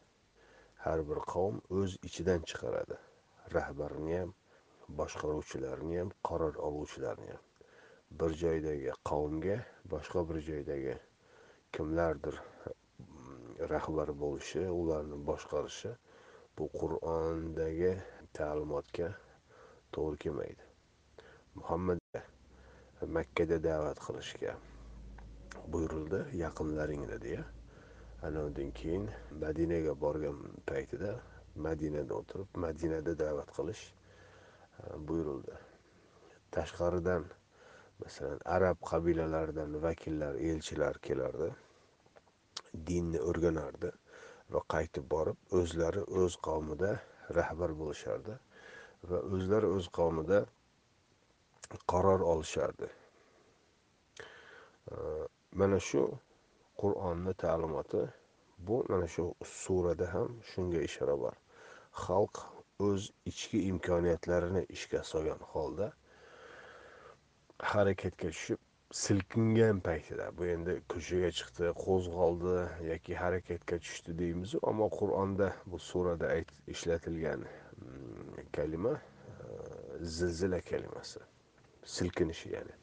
Har 0.86 0.99
bir 1.10 1.19
qavm 1.34 1.60
o'z 1.80 1.97
ichidan 2.10 2.41
chiqaradi. 2.52 2.97
Rahbarini 3.56 4.20
ham 4.20 4.34
boshqaruvchilarini 5.00 6.00
ham 6.00 6.12
qaror 6.30 6.56
oluvchilarni 6.70 7.30
ham 7.34 7.44
bir 8.22 8.38
joydagi 8.44 8.96
qavmga 9.10 9.58
boshqa 9.96 10.24
bir 10.30 10.42
joydagi 10.50 10.96
kimlardir 11.78 12.36
mm, 12.40 13.70
rahbar 13.74 14.10
bo'lishi 14.24 14.66
ularni 14.82 15.18
boshqarishi 15.30 15.94
bu 16.58 16.68
qur'ondagi 16.80 17.94
ta'limotga 18.38 19.08
to'g'ri 19.96 20.18
kelmaydi. 20.26 20.70
Muhammad 21.56 22.00
makkada 23.18 23.58
da'vat 23.64 24.00
qilishga 24.06 24.54
buyurildi 25.74 26.20
yaqinlaringni 26.44 27.18
deya. 27.26 27.44
Ana 28.26 28.46
undan 28.48 28.72
keyin 28.80 29.10
madinaga 29.44 29.94
borgan 30.06 30.38
paytida 30.70 31.12
madinada 31.56 32.13
o'tirib 32.20 32.58
madinada 32.66 33.13
da'vat 33.20 33.50
qilish 33.58 33.84
e, 33.89 34.84
buyurildi. 35.08 35.56
Tashqaridan 36.56 37.24
masalan 38.04 38.39
arab 38.56 38.78
qabilalaridan 38.92 39.82
vakillar 39.84 40.34
elchilar 40.50 40.98
kelardi. 41.08 41.50
Dinni 42.88 43.20
o'rganardi 43.30 43.92
va 44.54 44.62
qaytib 44.74 45.06
borib 45.16 45.38
o'zlari 45.60 46.04
o'z 46.22 46.39
qavmida 46.48 46.92
rahbar 47.39 47.72
bo'lishardi 47.82 48.39
va 49.10 49.20
o'zlari 49.36 49.68
o'z 49.78 49.88
qavmida 50.00 50.39
qaror 51.92 52.22
olishardi. 52.34 52.89
E, 54.92 54.96
mana 55.60 55.80
shu 55.89 56.04
qur'onni 56.82 57.34
ta'limoti 57.46 58.04
bu 58.68 58.86
mana 58.89 59.08
shu 59.16 59.26
surada 59.62 60.13
ham 60.13 60.30
shunga 60.52 60.82
ishora 60.89 61.16
bor. 61.24 61.43
Xalq 62.02 62.44
o'z 62.80 63.10
ichki 63.32 63.60
imkoniyatlarini 63.72 64.66
ishga 64.76 65.04
solgan 65.04 65.42
holda 65.54 65.94
harakatga 67.72 68.30
tushib 68.36 68.60
silkingan 68.94 69.80
paytida 69.88 70.26
bu 70.38 70.46
endi 70.56 70.74
ko'chaga 70.94 71.30
chiqdi 71.40 71.70
qo'zg'oldi 71.86 72.56
yoki 72.90 73.16
harakatga 73.24 73.80
tushdi 73.86 74.18
deymizu 74.20 74.60
ammo 74.72 74.88
qur'onda 75.00 75.48
bu 75.66 75.80
surada 75.80 76.28
ishlatilgan 76.76 77.46
mm, 77.46 78.52
kalima 78.58 78.94
e, 78.94 80.06
zilzila 80.18 80.62
kalimasi 80.62 81.20
silkinishi 81.86 82.54
ya'ni 82.56 82.76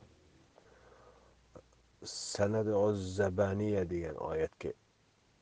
sanadi 2.05 2.71
zabaniya 3.17 3.91
degan 3.91 4.17
oyatga 4.17 4.73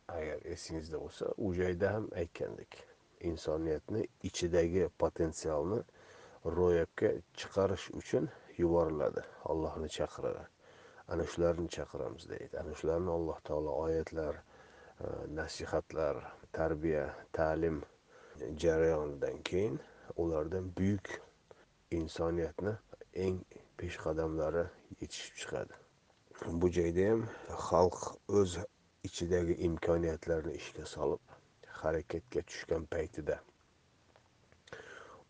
agar 0.09 0.39
esingizda 0.45 1.01
bo'lsa 1.01 1.33
u 1.37 1.55
joyda 1.55 1.93
ham 1.95 2.09
aytgandik. 2.17 2.88
Insoniyatni 3.21 4.07
ichidagi 4.23 4.89
potensialni 4.99 5.81
ro'yobga 6.45 7.11
chiqarish 7.35 7.91
uchun 8.01 8.29
yuboriladi. 8.59 9.23
Allohni 9.45 9.89
chaqiradi. 9.99 10.45
Ana 11.09 11.25
shularni 11.25 11.69
chaqiramiz 11.77 12.29
deydi. 12.31 12.59
Ana 12.61 12.75
shularni 12.75 13.11
alloh 13.11 13.39
taolo 13.45 13.73
oyatlar 13.85 14.35
e, 14.37 15.07
nasihatlar 15.35 16.17
tarbiya 16.53 17.05
ta'lim 17.33 17.83
jarayonidan 18.57 19.43
keyin 19.43 19.81
ulardan 20.17 20.73
buyuk 20.77 21.09
insoniyatni 21.91 22.75
eng 23.15 23.41
peshqadamlari 23.79 24.65
yetishib 25.01 25.35
chiqadi. 25.43 25.75
Bu 26.61 26.71
joyda 26.71 27.11
ham 27.11 27.23
xalq 27.69 28.01
o'z 28.41 28.59
ichidagi 29.09 29.55
imkoniyatlarni 29.69 30.55
ishga 30.61 30.87
solib 30.87 31.28
harakatga 31.83 32.43
tushgan 32.49 32.85
paytida. 32.95 33.39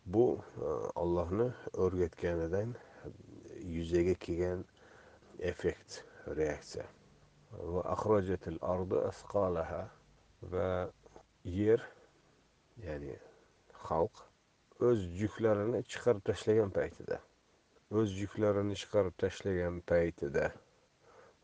Bu 0.05 0.25
e, 0.39 0.69
allohni 1.01 1.49
o'rgatganidan 1.73 2.75
yuzaga 3.75 4.15
kelgan 4.25 4.65
effekt 5.51 6.03
reaksiya. 6.39 6.85
Va 7.51 7.81
axrojatil 7.95 8.57
ardi 8.61 8.97
asqalaha 9.11 9.83
va 10.53 10.69
yer 11.43 11.81
ya'ni 12.85 13.15
xalq 13.85 14.25
o'z 14.89 15.05
yuklarini 15.21 15.83
chiqarib 15.91 16.23
tashlagan 16.29 16.73
paytida. 16.79 17.19
O'z 17.91 18.17
yuklarini 18.23 18.75
chiqarib 18.81 19.15
tashlagan 19.23 19.81
paytida. 19.91 20.51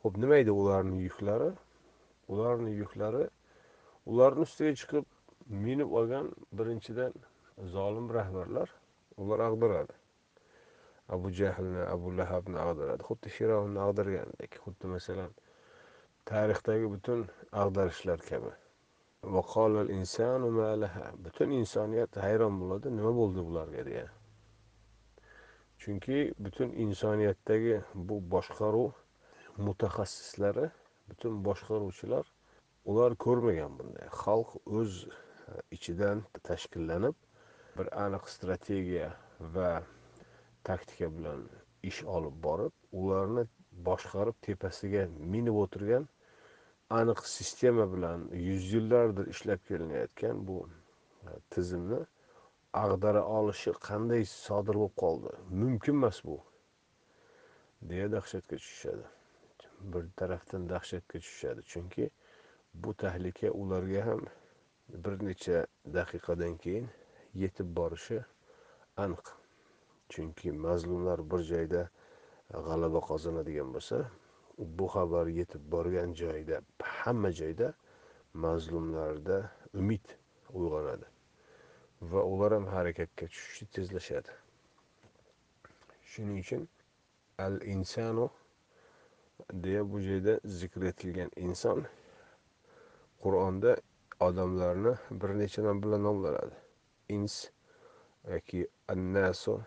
Ho'p 0.04 0.18
nima 0.24 0.38
edi 0.44 0.52
ularni 0.52 1.02
yuklari? 1.08 1.52
Ularni 2.34 2.72
yuklari 2.82 3.24
ularni 4.12 4.42
ustiga 4.48 4.74
chiqib 4.82 5.06
minib 5.66 5.94
olgan 6.00 6.28
birinchidan 6.60 7.14
zolim 7.76 8.08
rahbarlar 8.18 8.70
ular 9.18 9.40
ag'daradi. 9.50 9.96
Abu 11.16 11.32
jahlni 11.40 11.82
abu 11.96 12.12
lahabni 12.18 12.60
ag'daradi 12.68 13.08
xuddi 13.10 13.30
fir'avnni 13.38 13.80
ag'dargandek 13.88 14.52
xuddi 14.66 14.92
masalan 14.96 15.32
tarixdagi 16.32 16.88
butun 16.94 17.20
ag'darishlar 17.64 18.20
kabi. 18.30 18.52
Butun 21.26 21.50
insoniyat 21.60 22.18
hayron 22.26 22.54
bo'ladi 22.62 22.88
nima 22.98 23.12
bo'ldi 23.20 23.42
bularga 23.48 23.86
deya. 23.90 24.08
Chunki 25.82 26.18
butun 26.46 26.70
insoniyatdagi 26.86 27.76
bu 28.08 28.16
boshqaruv 28.34 28.92
mutaxassislari 29.68 30.66
butun 31.10 31.34
boshqaruvchilar 31.48 32.26
ular 32.86 33.16
ko'rmagan 33.26 33.78
bunday. 33.80 34.08
Xalq 34.22 34.56
o'z 34.80 35.04
e, 35.06 35.10
ichidan 35.78 36.24
tashkillanib 36.48 37.16
bir 37.78 37.92
aniq 38.06 38.28
strategiya 38.36 39.10
va 39.56 39.72
taktika 40.70 41.10
bilan 41.18 41.46
ish 41.92 42.02
olib 42.18 42.36
borib 42.48 42.74
ularni 43.02 43.46
boshqarib 43.88 44.38
tepasiga 44.48 45.06
minib 45.36 45.62
o'tirgan 45.64 46.08
aniq 47.00 47.22
sistema 47.36 47.86
bilan 47.94 48.28
yuz 48.48 48.74
yillardir 48.74 49.32
ishlab 49.34 49.62
kelinayotgan 49.70 50.48
bu 50.48 50.58
e, 50.68 51.30
tizimni 51.56 52.02
ag'dara 52.84 53.24
olishi 53.40 53.74
qanday 53.88 54.24
sodir 54.32 54.76
bo'lib 54.82 54.96
qoldi? 55.04 55.32
Mumkin 55.62 56.00
emas 56.00 56.20
bu 56.30 56.38
deya 57.90 58.08
dahshatga 58.16 58.56
tushishadi. 58.62 59.06
Bir 59.94 60.04
tarafdan 60.22 60.70
dahshatga 60.70 61.20
tushishadi. 61.20 61.62
Chunki 61.72 62.10
bu 62.84 62.94
tahlika 62.94 63.52
ularga 63.52 64.06
ham 64.06 64.22
bir 65.04 65.26
necha 65.26 65.66
daqiqadan 65.94 66.58
keyin 66.58 66.88
yetib 67.34 67.68
borishi 67.78 68.20
aniq. 68.98 69.26
Chunki 70.10 70.52
mazlumlar 70.52 71.20
bir 71.32 71.42
joyda 71.52 71.82
g'alaba 72.68 73.00
qozonadigan 73.10 73.74
bo'lsa 73.76 73.98
bu 74.58 74.86
xabar 74.96 75.28
yetib 75.40 75.64
borgan 75.74 76.14
joyda 76.22 76.62
hamma 76.80 77.32
joyda 77.42 77.74
mazlumlarda 78.46 79.38
umid 79.74 80.06
uyg'onadi 80.54 81.08
va 82.12 82.22
ular 82.24 82.54
ham 82.58 82.66
harakatga 82.76 83.26
tushishni 83.28 83.68
tezlashadi. 83.76 84.32
Shuning 86.12 86.40
uchun 86.44 86.68
al 87.46 87.56
insanu 87.74 88.30
deya 89.54 89.82
bu 89.92 90.00
joyda 90.00 90.40
zikr 90.60 90.82
etilgan 90.92 91.32
inson 91.36 91.86
qur'onda 93.26 93.76
odamlarni 94.28 94.94
bir 95.22 95.36
necha 95.42 95.62
nom 95.68 95.84
bilan 95.84 96.04
nomlanadi 96.08 96.56
ins 97.18 97.36
yoki 98.34 98.62
annasu 98.94 99.60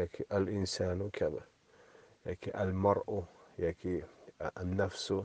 yoki 0.00 0.26
al 0.38 0.48
insanu 0.58 1.10
kabi 1.18 1.40
yoki 2.26 2.50
al 2.62 2.72
mar'u 2.84 3.20
yoki 3.58 3.96
an 4.40 4.76
nafsu 4.76 5.18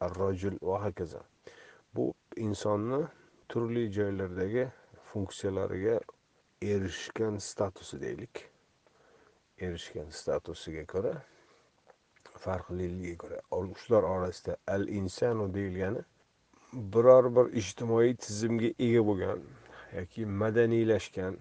ar 0.00 0.12
rojul 0.18 0.58
va 0.62 0.78
hokazo. 0.84 1.20
Bu 1.94 2.14
insonni 2.36 3.06
turli 3.48 3.92
joylardagi 3.92 4.66
funksiyalariga 5.12 6.00
erishgan 6.62 7.38
statusi 7.38 8.00
deylik. 8.00 8.44
Erishgan 9.58 10.10
statusiga 10.10 10.84
ko'ra 10.92 11.14
farqliligiga 12.44 13.16
ko'ra 13.22 13.38
shular 13.82 14.02
orasida 14.02 14.56
al 14.66 14.88
insanu 14.88 15.54
deyilgani 15.54 16.04
biror 16.76 17.36
bir 17.36 17.46
ijtimoiy 17.60 18.10
tizimga 18.24 18.68
ega 18.86 19.02
bo'lgan 19.08 19.44
yoki 19.96 20.26
madaniylashgan 20.42 21.38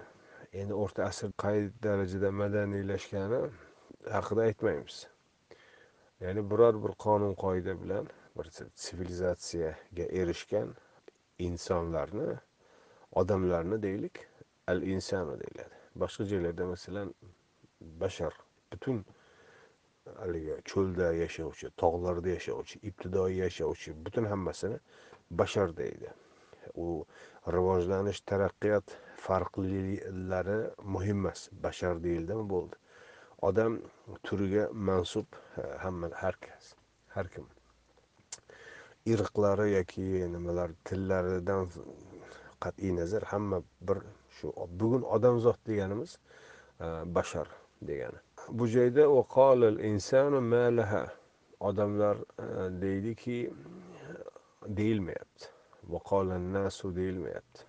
endi 0.60 0.74
o'rta 0.84 1.04
asr 1.10 1.34
qay 1.44 1.58
darajada 1.86 2.30
madaniylashgani 2.42 3.40
haqida 4.16 4.42
aytmaymiz. 4.50 4.98
Ya'ni 6.24 6.44
biror 6.52 6.80
bir 6.84 6.94
qonun 7.06 7.34
qoida 7.44 7.76
bilan 7.82 8.08
bir 8.38 8.52
sivilizatsiyaga 8.86 10.06
erishgan 10.22 10.70
insonlarni 11.48 12.30
odamlarni 13.24 13.82
deylik 13.88 14.16
al 14.68 14.82
insanu 14.94 15.40
deyiladi. 15.42 15.76
Boshqa 15.96 16.24
joylarda 16.32 16.66
masalan 16.74 17.14
bashar 17.82 18.34
butun 18.72 19.06
haligi 20.22 20.60
cho'lda 20.74 21.14
yashovchi 21.22 21.74
tog'larda 21.84 22.30
yashovchi 22.38 22.84
ibtidoiy 22.92 23.42
yashovchi 23.46 23.98
butun 24.06 24.26
hammasini 24.34 24.78
bashar 25.42 25.78
deydi 25.82 26.14
u 26.74 27.06
rivojlanish 27.56 28.22
taraqqiyot 28.30 28.96
farqlilari 29.26 30.58
muhim 30.96 31.20
emas 31.24 31.50
bashar 31.66 32.02
deyildimi? 32.06 32.46
Bo'ldi. 32.54 32.76
Odam 33.50 33.78
turiga 34.24 34.70
mansub 34.90 35.40
e, 35.58 35.68
hamma 35.84 36.10
har 36.22 36.36
har 37.16 37.28
kim. 37.36 37.48
Irqlari 39.14 39.68
yoki 39.72 40.06
nimalar 40.36 40.74
tillaridan 40.90 41.70
qat'iy 42.64 42.96
nazar 43.00 43.24
hamma 43.34 43.62
bir 43.90 44.02
shu 44.38 44.54
bugun 44.80 45.04
odamzod 45.18 45.60
deganimiz 45.68 46.18
e, 46.80 46.86
bashar 47.18 47.48
degani. 47.82 48.20
Bu 48.50 48.68
joyda 48.68 49.10
odamlar 51.60 52.18
e, 52.18 52.82
deydiki 52.82 53.54
deyilmayapti. 54.68 55.46
Nasu 56.54 56.96
deyilmayapti. 56.96 57.64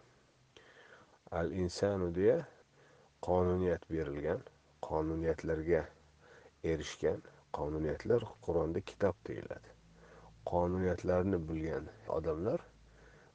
Al 1.31 1.53
insanu 1.53 2.15
deya 2.15 2.47
qonuniyat 3.23 3.91
berilgan 3.91 4.41
qonuniyatlarga 4.83 5.87
erishgan 6.65 7.23
qonuniyatlar 7.53 8.23
qur'onda 8.47 8.81
kitob 8.81 9.15
deyiladi. 9.29 9.69
Qonuniyatlarni 10.47 11.49
bilgan 11.49 11.89
odamlar 12.09 12.61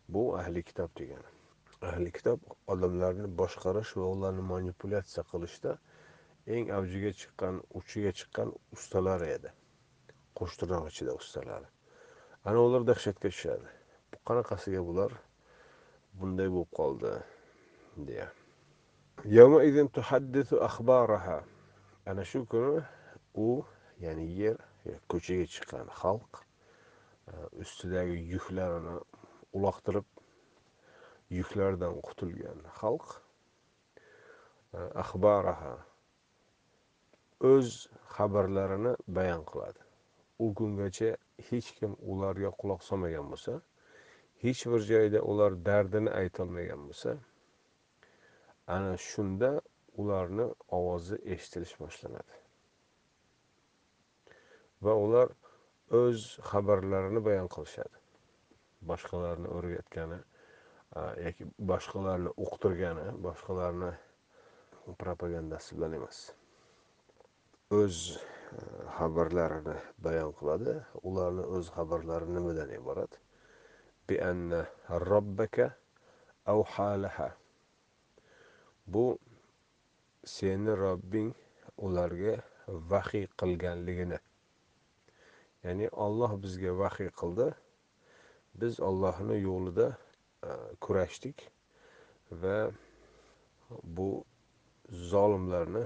bu 0.10 0.38
ahli 0.38 0.64
kitob 0.64 0.90
degani. 0.98 1.30
Ahli 1.82 2.12
kitob 2.12 2.40
odamlarni 2.68 3.38
boshqarish 3.38 3.98
va 3.98 4.06
ularni 4.16 4.42
manipulyatsiya 4.42 5.24
qilishda 5.32 5.78
eng 6.48 6.72
avjiga 6.78 7.12
chiqqan 7.14 7.62
uchiga 7.80 8.12
chiqqan 8.20 8.54
ustalari 8.76 9.30
edi. 9.38 9.50
Qo'shtirnoq 10.38 10.88
ichida 10.92 11.14
ustalari. 11.14 11.68
Ana 12.46 12.60
ular 12.68 12.86
dahshatga 12.90 13.30
tushadi. 13.30 13.70
Qanaqasiga 14.28 14.82
bular? 14.86 15.12
Bunday 16.20 16.50
bo'lib 16.54 16.72
qoldi 16.80 17.14
deya. 18.08 18.28
Ana 22.10 22.24
shu 22.26 22.46
kuni 22.50 22.82
u 23.36 23.64
ya'ni 24.02 24.26
yer 24.26 24.58
e, 24.90 24.98
ko'chaga 25.12 25.46
chiqqan 25.54 25.88
xalq 26.02 26.40
e, 27.30 27.34
ustidagi 27.62 28.18
yuklarini 28.34 28.96
uloqtirib 29.54 30.08
yuklardan 31.38 32.02
qutulgan 32.08 32.66
xalq 32.80 33.14
e, 34.74 34.80
axbaraha 35.04 35.76
o'z 37.50 37.88
xabarlarini 38.16 38.94
bayon 39.08 39.44
qiladi. 39.50 39.82
U 40.44 40.54
kungacha 40.58 41.10
hech 41.50 41.70
kim 41.78 41.92
ularga 42.14 42.52
quloq 42.62 42.82
solmagan 42.90 43.30
bo'lsa 43.34 43.54
hech 44.44 44.62
bir 44.72 44.82
joyda 44.92 45.20
ular 45.32 45.58
dardini 45.68 46.12
aytolmagan 46.22 46.82
bo'lsa 46.90 47.16
ana 48.76 48.94
shunda 49.10 49.52
ularni 50.04 50.46
ovozi 50.78 51.18
eshitilish 51.36 51.76
boshlanadi. 51.84 52.36
Va 54.86 54.94
ular 55.06 55.34
o'z 56.02 56.28
xabarlarini 56.52 57.24
bayon 57.30 57.50
qilishadi. 57.56 57.98
Boshqalarni 58.92 59.50
o'rgatgani 59.58 60.20
yoki 61.26 61.50
boshqalarni 61.72 62.36
uqtirgani 62.46 63.08
boshqalarni 63.26 63.92
propagandasi 65.04 65.78
bilan 65.78 66.00
emas. 66.02 66.22
O'z 67.72 67.98
e, 68.12 68.18
xabarlarini 68.98 69.76
bayon 70.04 70.32
qiladi. 70.40 70.74
Ularni 71.08 71.44
o'z 71.56 71.70
xabarlari 71.76 72.28
nimadan 72.36 72.70
iborat? 72.76 73.14
Bi 74.08 74.16
robbaka 75.12 75.68
avhalaha 76.54 77.30
bu 78.94 79.06
seni 80.26 80.74
robbing 80.84 81.32
ularga 81.78 82.36
vahiy 82.92 83.26
qilganligini. 83.40 84.20
Ya'ni 85.64 85.88
olloh 86.06 86.32
bizga 86.44 86.72
vahiy 86.84 87.10
qildi. 87.22 87.48
Biz 88.62 88.80
ollohni 88.90 89.40
yo'lida 89.48 89.88
e, 90.44 90.52
kurashdik 90.84 91.48
va 92.44 92.72
bu 93.84 94.10
zolimlarni 95.12 95.86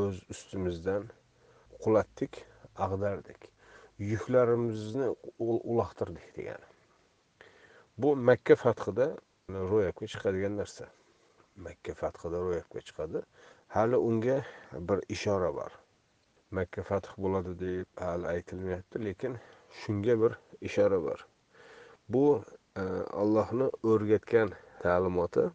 o'z 0.00 0.22
ustimizdan 0.34 1.08
qulatdik 1.82 2.40
ag'dardik. 2.86 3.50
Yuklarimizni 3.98 5.08
uloqtirdik 5.38 6.36
degani. 6.36 6.68
Bu 7.98 8.16
makka 8.16 8.56
fathida 8.56 9.06
ro'yobga 9.48 10.06
chiqadigan 10.12 10.56
narsa. 10.60 10.86
Makka 11.66 11.94
fathida 12.00 12.40
ro'yobga 12.46 12.80
chiqadi. 12.88 13.22
Hali 13.74 13.96
unga 14.08 14.36
bir 14.88 15.00
ishora 15.08 15.50
bor. 15.54 15.72
Makka 16.50 16.82
fath 16.88 17.08
bo'ladi 17.18 17.52
deb 17.62 18.02
hali 18.06 18.26
aytilmayapti 18.32 19.04
lekin 19.04 19.38
shunga 19.80 20.14
bir 20.22 20.32
ishora 20.68 21.00
bor. 21.06 21.26
Bu 22.08 22.24
e, 22.76 22.84
allohni 23.22 23.70
o'rgatgan 23.92 24.54
ta'limoti 24.82 25.48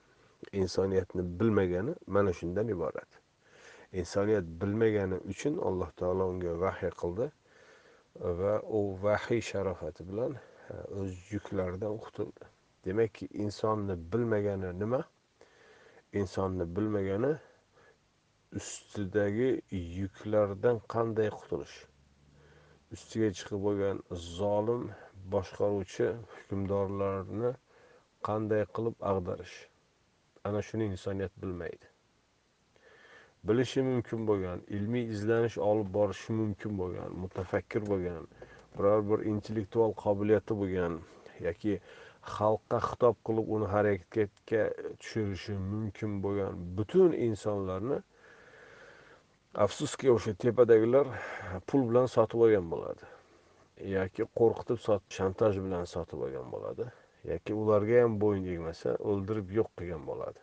insoniyatni 0.64 1.24
bilmagani 1.40 1.96
mana 2.08 2.34
shundan 2.34 2.68
iborat. 2.76 3.19
Insoniyat 3.92 4.46
bilmagani 4.62 5.18
uchun 5.32 5.58
alloh 5.58 5.90
taolo 6.00 6.30
unga 6.34 6.54
vahiy 6.64 6.92
qildi 7.02 7.28
va 8.40 8.54
u 8.78 8.80
vahiy 9.04 9.42
sharofati 9.52 10.06
bilan 10.10 10.34
o'z 11.00 11.14
yuklaridan 11.34 11.96
qutuldi. 12.06 12.44
Demakki 12.86 13.26
insonni 13.44 13.96
bilmagani 14.12 14.80
nima? 14.80 15.02
Insonni 16.22 16.66
bilmagani 16.76 17.34
ustidagi 18.60 19.50
yuklardan 20.00 20.82
qanday 20.94 21.30
qutulish? 21.40 21.78
Ustiga 22.94 23.30
chiqib 23.38 23.60
bo'lgan 23.68 23.98
zolim 24.38 24.84
boshqaruvchi 25.34 26.08
hukmdorlarni 26.34 27.52
qanday 28.28 28.64
qilib 28.76 28.96
ag'darish? 29.12 29.56
Ana 30.48 30.62
shuni 30.68 30.92
insoniyat 30.94 31.34
bilmaydi. 31.42 31.89
Bilishi 33.48 33.82
mumkin 33.90 34.28
bo'lgan 34.30 34.62
ilmiy 34.78 35.06
izlanish 35.16 35.58
olib 35.70 35.90
borishi 35.98 36.36
mumkin 36.42 36.78
bo'lgan 36.82 37.16
mutafakkir 37.24 37.86
bo'lgan 37.92 38.28
biror 38.78 39.02
bir 39.10 39.26
intellektual 39.32 39.94
qobiliyati 40.04 40.58
bo'lgan 40.62 41.00
yoki 41.48 41.74
xalqqa 42.36 42.80
xitob 42.88 43.16
qilib 43.30 43.52
uni 43.58 43.68
harakatga 43.76 44.64
tushirishi 45.02 45.56
mumkin 45.72 46.20
bo'lgan 46.26 46.64
butun 46.78 47.16
insonlarni 47.28 48.00
afsuski 49.66 50.12
o'sha 50.16 50.34
tepadagilar 50.46 51.08
pul 51.68 51.88
bilan 51.90 52.08
sotib 52.16 52.48
olgan 52.48 52.72
bo'ladi 52.74 53.14
yoki 53.98 54.28
qo'rqitib 54.40 54.80
shantaj 55.20 55.62
bilan 55.66 55.86
sotib 55.96 56.28
olgan 56.28 56.52
bo'ladi 56.56 56.92
yoki 57.32 57.54
ularga 57.62 58.04
ham 58.04 58.14
bo'yin 58.24 58.46
egmasa 58.54 58.96
o'ldirib 59.12 59.52
yo'q 59.58 59.70
qilgan 59.80 60.04
bo'ladi. 60.10 60.42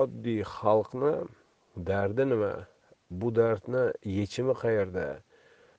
Oddiy 0.00 0.42
xalqni 0.56 1.12
dardi 1.76 2.28
nima? 2.28 2.66
Bu 3.10 3.34
dardni 3.34 3.92
yechimi 4.04 4.54
qayerda? 4.54 5.22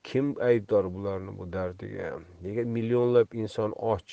Kim 0.04 0.34
aybdor 0.40 0.84
bularni 0.94 1.38
bu 1.38 1.52
dardiga? 1.52 2.20
Nega 2.42 2.62
millionlab 2.62 3.34
inson 3.34 3.72
och? 3.72 4.10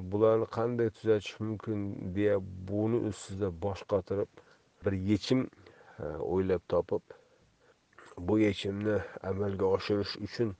Bularni 0.00 0.46
qanday 0.56 0.90
tuzatish 0.90 1.40
mumkin 1.40 2.14
deya 2.14 2.36
buni 2.68 2.98
ustida 3.08 3.50
bosh 3.62 3.82
qotirib 3.92 4.28
bir 4.84 4.92
yechim 4.92 5.40
e, 5.98 6.04
o'ylab 6.32 6.62
topib 6.68 7.02
bu 8.18 8.38
yechimni 8.38 9.00
amalga 9.30 9.66
oshirish 9.76 10.14
uchun 10.28 10.54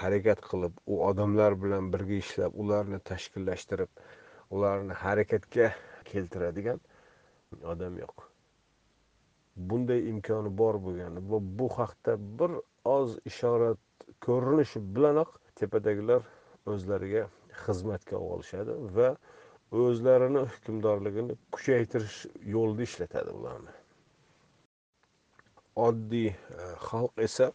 harakat 0.00 0.40
qilib 0.50 0.80
u 0.86 1.02
odamlar 1.08 1.58
bilan 1.64 1.92
birga 1.92 2.16
ishlab 2.24 2.62
ularni 2.64 3.00
tashkillashtirib 3.10 4.04
ularni 4.50 5.02
harakatga 5.04 5.72
keltiradigan 6.12 6.80
odam 7.74 8.02
yo'q. 8.04 8.27
Bunday 9.58 10.00
imkoni 10.12 10.50
bor 10.60 10.78
bo'lgan 10.86 11.18
va 11.30 11.38
bu 11.58 11.68
haqda 11.78 12.12
bir 12.38 12.50
oz 12.96 13.18
ishorat 13.30 13.80
ko'rinishi 14.26 14.78
bilanoq 14.94 15.30
tepadagilar 15.60 16.22
o'zlariga 16.72 17.24
xizmatga 17.64 18.16
olishadi 18.32 18.76
va 18.96 19.10
o'zlarini 19.84 20.42
hukmdorligini 20.52 21.36
kuchaytirish 21.54 22.18
yo'lida 22.54 22.82
ishlatadi 22.88 23.34
ularni. 23.38 23.74
Oddiy 25.88 26.30
e, 26.30 26.36
xalq 26.88 27.24
esa 27.26 27.50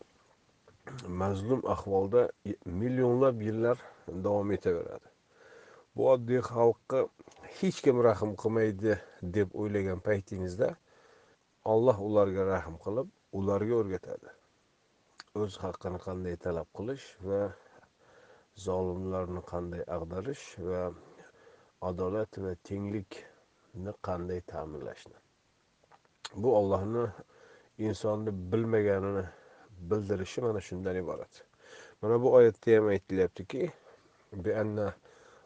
mazlum 1.22 1.62
ahvolda 1.76 2.28
millionlab 2.66 3.42
yillar 3.48 3.78
davom 4.28 4.52
etaveradi. 4.58 5.08
Bu 5.96 6.10
oddiy 6.14 6.42
xalqqa 6.52 7.04
hech 7.60 7.82
kim 7.86 8.02
rahm 8.08 8.32
qilmaydi 8.44 9.00
deb 9.38 9.50
o'ylagan 9.64 10.00
paytingizda 10.08 10.70
olloh 11.66 11.98
ularga 12.08 12.46
rahm 12.46 12.76
qilib 12.86 13.12
ularga 13.40 13.76
o'rgatadi. 13.82 14.32
O'z 15.42 15.58
haqqini 15.64 16.00
qanday 16.06 16.36
talab 16.46 16.68
qilish 16.78 17.06
va 17.28 17.42
zolimlarni 18.66 19.42
qanday 19.52 19.84
ag'darish 19.98 20.46
va 20.68 20.82
adolat 21.90 22.40
va 22.46 22.52
tenglikni 22.70 23.94
qanday 24.08 24.42
ta'minlashni. 24.52 25.18
Bu 26.42 26.56
ollohni 26.60 27.06
insonni 27.88 28.32
bilmaganini 28.52 29.26
bildirishi 29.90 30.42
mana 30.46 30.62
shundan 30.62 30.96
iborat. 31.04 31.44
Mana 32.02 32.22
bu 32.24 32.34
oyatda 32.38 32.78
ham 32.78 32.88
aytilyaptiki 32.96 33.72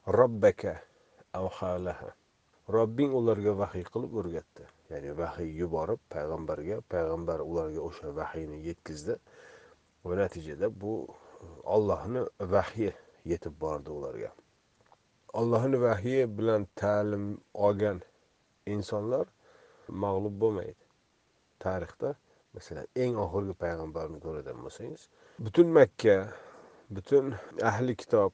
robbaka 0.08 0.82
robbing 2.76 3.12
ularga 3.20 3.54
vahiy 3.62 3.86
qilib 3.94 4.18
o'rgatdi. 4.22 4.64
Ya'ni 4.92 5.14
vahiy 5.22 5.52
yuborib 5.62 6.02
payg'ambarga 6.16 6.82
payg'ambar 6.94 7.40
ularga 7.50 7.82
o'sha 7.90 8.14
vahiyni 8.20 8.58
yetkazdi 8.68 9.16
va 10.08 10.20
natijada 10.22 10.68
bu 10.82 10.94
ollohni 11.76 12.22
vahyi 12.56 12.92
yetib 13.32 13.56
bordi 13.64 13.90
ularga. 13.98 14.32
Ollohni 15.40 15.82
vahyi 15.88 16.20
bilan 16.38 16.68
ta'lim 16.82 17.26
olgan 17.54 18.00
insonlar 18.76 19.26
mag'lub 20.04 20.36
bo'lmaydi. 20.44 20.84
Tarixda 21.66 22.16
masalan 22.58 22.88
eng 23.04 23.16
oxirgi 23.24 23.54
payg'ambarni 23.64 24.20
ko'radigan 24.26 24.60
bo'lsangiz 24.66 25.02
butun 25.46 25.68
makka 25.78 26.16
butun 26.96 27.26
ahli 27.70 27.94
kitob 28.02 28.34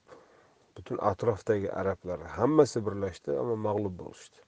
butun 0.76 0.98
atrofdagi 1.12 1.70
arablar 1.82 2.20
hammasi 2.38 2.82
birlashdi 2.86 3.38
ammo 3.42 3.56
mag'lub 3.68 3.96
bo'lishdi. 4.02 4.40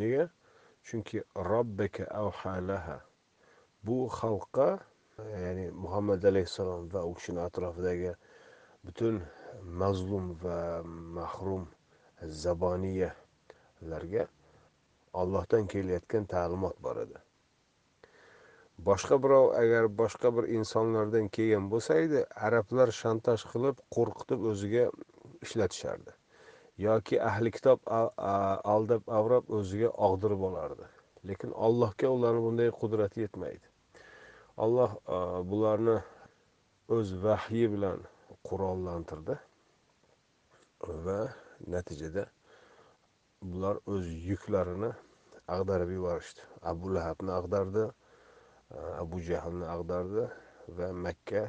Nega? 0.00 0.24
Chunki 0.86 1.18
robbika 1.50 2.04
avhalaha 2.24 2.96
bu 3.86 3.96
xalqqa 4.18 4.68
ya'ni 5.44 5.66
muhammad 5.84 6.24
alayhissalom 6.30 6.88
va 6.94 7.00
u 7.10 7.12
kishini 7.18 7.40
atrofidagi 7.48 8.12
butun 8.84 9.14
mazlum 9.82 10.26
va 10.44 10.58
mahrum 11.18 11.64
zaboniyalarga 12.42 14.24
ollohdan 15.22 15.64
kelayotgan 15.72 16.24
ta'limot 16.34 16.76
bor 16.86 16.96
edi. 17.04 17.18
Boshqa 18.88 19.16
birov 19.22 19.46
agar 19.62 19.84
boshqa 20.00 20.28
bir 20.36 20.44
insonlardan 20.58 21.26
kelgan 21.36 21.64
bo'lsa 21.72 21.92
edi 22.06 22.20
arablar 22.48 22.88
shantaj 23.02 23.40
qilib 23.52 23.76
qo'rqitib 23.96 24.40
o'ziga 24.52 24.84
ishlatishardi 25.44 26.12
yoki 26.86 27.20
ahli 27.30 27.50
kitob 27.56 27.80
aldab 28.74 29.02
avrab 29.18 29.50
o'ziga 29.58 29.90
og'dirib 30.06 30.42
olardi. 30.48 30.86
Lekin 31.28 31.50
allohga 31.66 32.08
ularni 32.16 32.40
bunday 32.46 32.70
qudrati 32.80 33.20
yetmaydi. 33.24 33.66
Alloh 34.64 34.90
bularni 35.50 35.96
o'z 36.96 37.08
vahyi 37.24 37.66
bilan 37.74 37.98
qurollantirdi 38.48 39.36
va 41.04 41.18
natijada 41.74 42.24
bular 43.50 43.76
o'z 43.94 44.06
yuklarini 44.30 44.92
ag'darib 45.56 45.90
yuborishdi. 45.96 46.40
Abu 46.72 46.94
lahabni 46.94 47.32
ag'dardi 47.40 47.84
abu 49.02 49.20
jahlni 49.28 49.66
ag'dardi 49.74 50.24
va 50.78 50.88
makka 51.04 51.42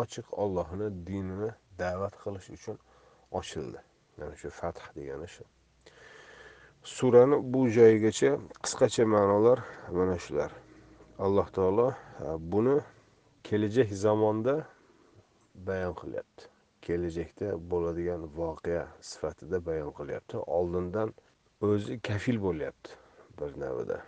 ochiq 0.00 0.26
ollohni 0.42 0.88
dinini 1.06 1.50
da'vat 1.80 2.14
qilish 2.24 2.48
uchun 2.56 2.76
ochildi. 3.38 3.80
Mana 4.16 4.36
shu 4.36 4.50
fath 4.50 4.80
degani 4.96 5.28
shu. 5.34 5.44
Surani 6.82 7.36
bu 7.52 7.68
joyigacha 7.68 8.30
qisqacha 8.62 9.04
ma'nolar 9.14 9.58
mana 9.92 10.18
shular. 10.18 10.52
Alloh 11.18 11.48
taolo 11.56 11.88
e, 12.20 12.26
buni 12.52 12.76
kelajak 13.44 13.90
zamonda 14.04 14.66
bayon 15.54 15.94
qilyapti. 16.00 16.42
Kelajakda 16.82 17.48
bo'ladigan 17.70 18.22
voqea 18.38 18.84
sifatida 19.00 19.66
bayon 19.66 19.92
qilyapti. 19.98 20.36
Oldindan 20.58 21.14
o'zi 21.60 22.00
kafil 22.08 22.42
bo'lyapti 22.46 22.90
bir 23.38 23.50
navida. 23.62 23.98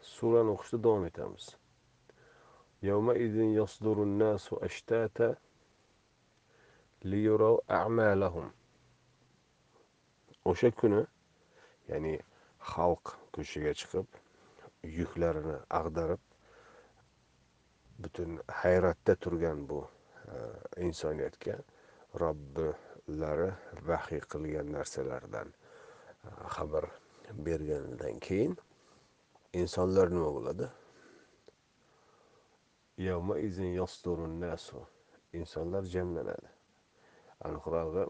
Surani 0.00 0.50
o'qishda 0.54 0.78
davom 0.84 1.04
etamiz. 1.10 1.44
O'sha 10.50 10.70
kuni 10.80 11.00
ya'ni 11.88 12.12
xalq 12.72 13.12
ko'chaga 13.32 13.72
chiqib 13.80 14.18
yuklarini 14.98 15.56
ag'darib 15.80 16.22
butun 18.02 18.36
hayratda 18.60 19.14
turgan 19.22 19.64
bu 19.70 19.80
e, 20.34 20.36
insoniyatga 20.88 21.56
robbilari 22.22 23.48
vahiy 23.88 24.22
qilgan 24.32 24.72
narsalardan 24.76 25.48
e, 25.48 26.28
xabar 26.56 26.84
berganidan 27.46 28.20
keyin 28.28 28.54
insonlar 29.52 30.12
nima 30.16 30.30
bo'ladi? 30.36 30.66
Insonlar 35.40 35.82
jamlanadi 35.94 36.59
aniqrog'i 37.48 38.04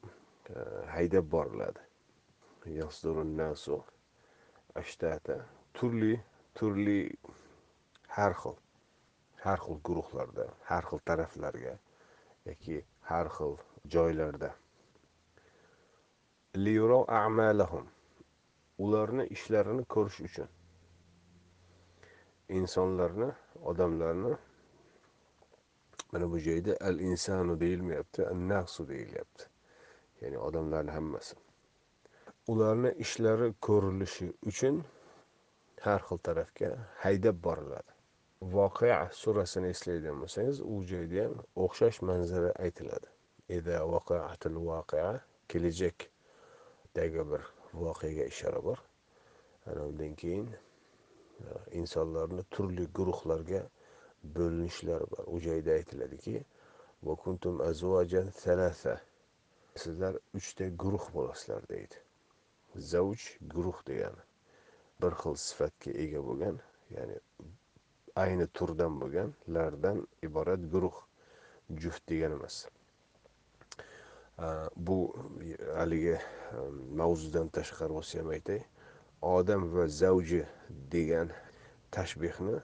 e, 0.55 0.65
haydab 0.95 1.31
boriladi. 1.35 1.83
Ashtata 4.81 5.37
turli 5.75 6.15
turli 6.55 7.01
har 8.17 8.35
xil 8.41 8.57
har 9.45 9.59
xil 9.65 9.79
guruhlarda 9.89 10.47
har 10.71 10.85
xil 10.91 11.01
taraflarga 11.11 11.75
yoki 12.47 12.77
har 13.11 13.29
xil 13.37 13.57
joylarda. 13.95 14.51
Ularni 18.85 19.25
ishlarini 19.37 19.85
ko'rish 19.95 20.21
uchun. 20.29 20.49
Insonlarni 22.59 23.29
odamlarni 23.73 24.33
mana 26.13 26.31
bu 26.31 26.39
joyda 26.39 26.77
al 26.81 26.99
insanu 27.01 27.61
deyilmayapti 27.61 28.27
an 28.27 28.49
nafsu 28.49 28.89
deyilyapti. 28.89 29.45
Ya'ni 30.21 30.39
odamlarni 30.39 30.91
hammasi. 30.91 31.37
Ularni 32.49 32.91
ishlari 33.05 33.55
ko'rilishi 33.67 34.33
uchun 34.51 34.83
har 35.81 36.01
xil 36.09 36.19
tarafga 36.29 36.71
haydab 37.05 37.37
boriladi. 37.45 37.93
Voqea 38.57 39.01
surasini 39.23 39.69
eslaydigan 39.75 40.21
bo'lsangiz 40.23 40.61
u 40.61 40.83
joyda 40.93 41.25
ham 41.25 41.35
o'xshash 41.65 42.03
manzara 42.11 42.51
aytiladi. 42.65 43.09
Kelajakdagi 45.51 47.23
bir 47.31 47.43
voqeaga 47.75 48.25
ishora 48.33 48.61
bor. 48.65 48.79
Ana 49.67 49.87
undan 49.87 50.15
keyin 50.15 50.47
e, 50.51 50.57
insonlarni 51.81 52.43
turli 52.51 52.87
guruhlarga 52.99 53.63
bo'linishlari 54.23 55.07
bor 55.13 55.25
u 55.35 55.41
joyda 55.41 55.71
aytiladiki 55.79 56.45
sizlar 59.77 60.15
uchta 60.35 60.69
guruh 60.83 61.07
bo'lasizlar 61.15 61.69
deydi. 61.69 61.97
Zavj 62.77 63.21
guruh 63.55 63.79
degani. 63.87 64.25
Bir 65.03 65.17
xil 65.23 65.37
sifatga 65.45 65.93
ega 66.05 66.21
bo'lgan 66.29 66.59
ya'ni 66.97 67.17
ayni 68.25 68.47
turdan 68.59 68.99
bo'lganlardan 69.03 70.03
iborat 70.29 70.67
guruh 70.73 70.97
juft 71.83 72.09
degani 72.13 72.35
emas. 72.41 72.67
Bu 74.77 74.99
haligi 75.79 76.17
mavzudan 77.01 77.49
tashqari 77.57 77.97
bo'lsa 77.99 78.21
ham 78.21 78.35
aytay 78.37 78.61
odam 79.35 79.63
va 79.75 79.87
zavji 80.01 80.43
degan 80.95 81.33
tashbehni 81.97 82.57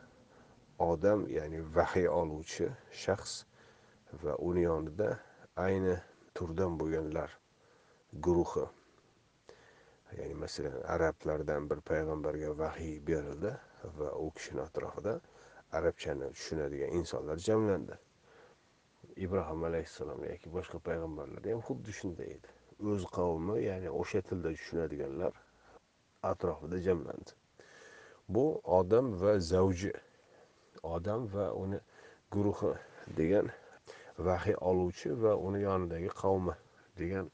odam 0.78 1.26
ya'ni 1.28 1.60
vahiy 1.76 2.08
oluvchi 2.08 2.68
shaxs 2.92 3.44
va 4.22 4.36
uni 4.48 4.62
yonida 4.62 5.08
ayni 5.56 5.96
turdan 6.34 6.78
bo'lganlar 6.80 7.30
guruhi. 8.24 8.66
Ya'ni 10.18 10.34
masalan 10.34 10.82
arablardan 10.94 11.70
bir 11.70 11.80
payg'ambarga 11.90 12.50
vahiy 12.58 13.00
berildi 13.06 13.52
va 13.98 14.10
u 14.24 14.30
kishini 14.36 14.60
atrofida 14.60 15.20
arabchani 15.72 16.32
tushunadigan 16.32 16.90
insonlar 16.98 17.36
jamlandi. 17.48 17.96
Ibrohim 19.16 19.64
alayhissalom 19.64 20.24
yoki 20.24 20.52
boshqa 20.56 20.78
payg'ambarlarda 20.88 21.52
ham 21.52 21.62
xuddi 21.68 21.92
shunday 22.00 22.28
edi. 22.36 22.48
O'z 22.92 23.04
qavmi 23.16 23.56
ya'ni 23.64 23.90
o'sha 24.00 24.20
tilda 24.28 24.52
tushunadiganlar 24.58 25.32
atrofida 26.22 26.78
jamlandi. 26.88 27.30
Bu 28.28 28.60
odam 28.78 29.06
va 29.22 29.38
zavji 29.38 29.92
odam 30.96 31.28
va 31.34 31.46
uni 31.62 31.78
guruhi 32.34 32.72
degan 33.18 33.52
vahiy 34.26 34.56
oluvchi 34.70 35.10
va 35.22 35.32
uni 35.48 35.60
yonidagi 35.68 36.10
qavmi 36.22 36.54
degan 37.00 37.30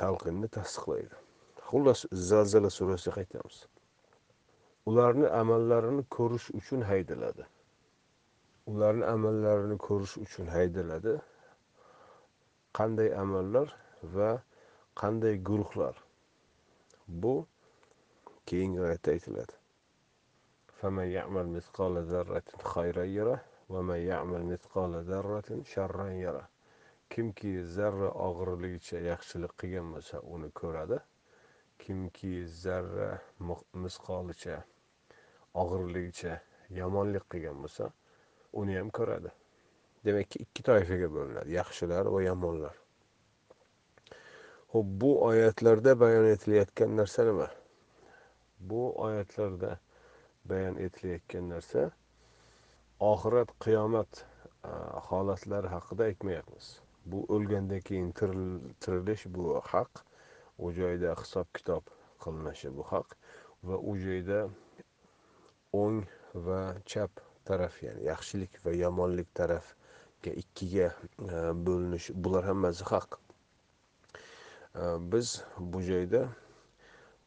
talqinni 0.00 0.48
tasdiqlaydi. 0.58 1.14
Xullas 1.68 2.00
zalzala 2.30 2.70
surasiga 2.78 3.16
qaytamiz 3.18 3.64
ularni 4.86 5.28
amallarini 5.40 6.04
ko'rish 6.16 6.48
uchun 6.58 6.82
haydaladi. 6.90 7.46
Ularni 8.70 9.04
amallarini 9.14 9.78
ko'rish 9.88 10.16
uchun 10.24 10.46
haydaladi. 10.56 11.14
Qanday 12.78 13.10
amallar 13.22 13.74
va 14.16 14.30
qanday 15.02 15.38
guruhlar? 15.50 15.94
Bu 17.08 17.34
keyingi 18.46 18.80
oyatda 18.86 19.10
aytiladi. 19.16 19.54
Kimki 27.12 27.52
zarra 27.76 28.08
og'irligicha 28.26 29.00
yaxshilik 29.06 29.54
qilgan 29.62 29.92
bo'lsa 29.94 30.20
uni 30.36 30.50
ko'radi. 30.60 30.98
Kimki 31.84 32.32
zarra 32.62 33.08
misqolicha 33.84 34.56
og'irligicha 35.62 36.34
yomonlik 36.80 37.24
qilgan 37.34 37.62
bo'lsa 37.64 37.88
uni 38.62 38.76
ham 38.78 38.92
ko'radi. 39.00 39.32
Demakki 40.04 40.44
ikki 40.44 40.66
toifaga 40.68 41.08
bo'linadi 41.16 41.56
yaxshilar 41.56 42.12
va 42.16 42.22
yomonlar. 42.26 42.76
Ho'p 44.74 44.92
bu 45.02 45.10
oyatlarda 45.30 45.98
bayon 46.04 46.30
etilayotgan 46.34 46.96
narsa 47.00 47.24
nima? 47.30 47.48
Bu 48.70 48.82
oyatlarda 49.08 49.76
bayon 50.50 50.76
etilayotgan 50.86 51.48
narsa 51.52 51.82
oxirat 53.10 53.52
qiyomat 53.64 54.24
e, 54.64 54.72
holatlari 55.08 55.68
haqida 55.74 56.04
aytmayapmiz. 56.10 56.68
Bu 57.06 57.22
o'lgandan 57.36 57.80
keyin 57.88 58.12
tirilish 58.84 59.26
bu 59.34 59.60
haq 59.72 60.02
u 60.58 60.72
joyda 60.78 61.14
hisob 61.20 61.50
kitob 61.58 61.92
qilinishi 62.24 62.72
bu 62.76 62.86
haq 62.92 63.16
va 63.70 63.76
u 63.90 63.96
joyda 64.06 64.40
o'ng 65.82 66.00
va 66.48 66.60
chap 66.94 67.20
taraf 67.44 67.82
ya'ni 67.82 68.08
yaxshilik 68.08 68.58
va 68.64 68.72
yomonlik 68.82 69.28
tarafga 69.40 70.32
ikkiga 70.42 70.88
e, 71.30 71.36
bo'linish 71.68 72.10
bular 72.14 72.44
hammasi 72.50 72.84
haq. 72.92 73.20
E, 74.74 74.82
biz 75.12 75.42
bu 75.58 75.82
joyda 75.90 76.26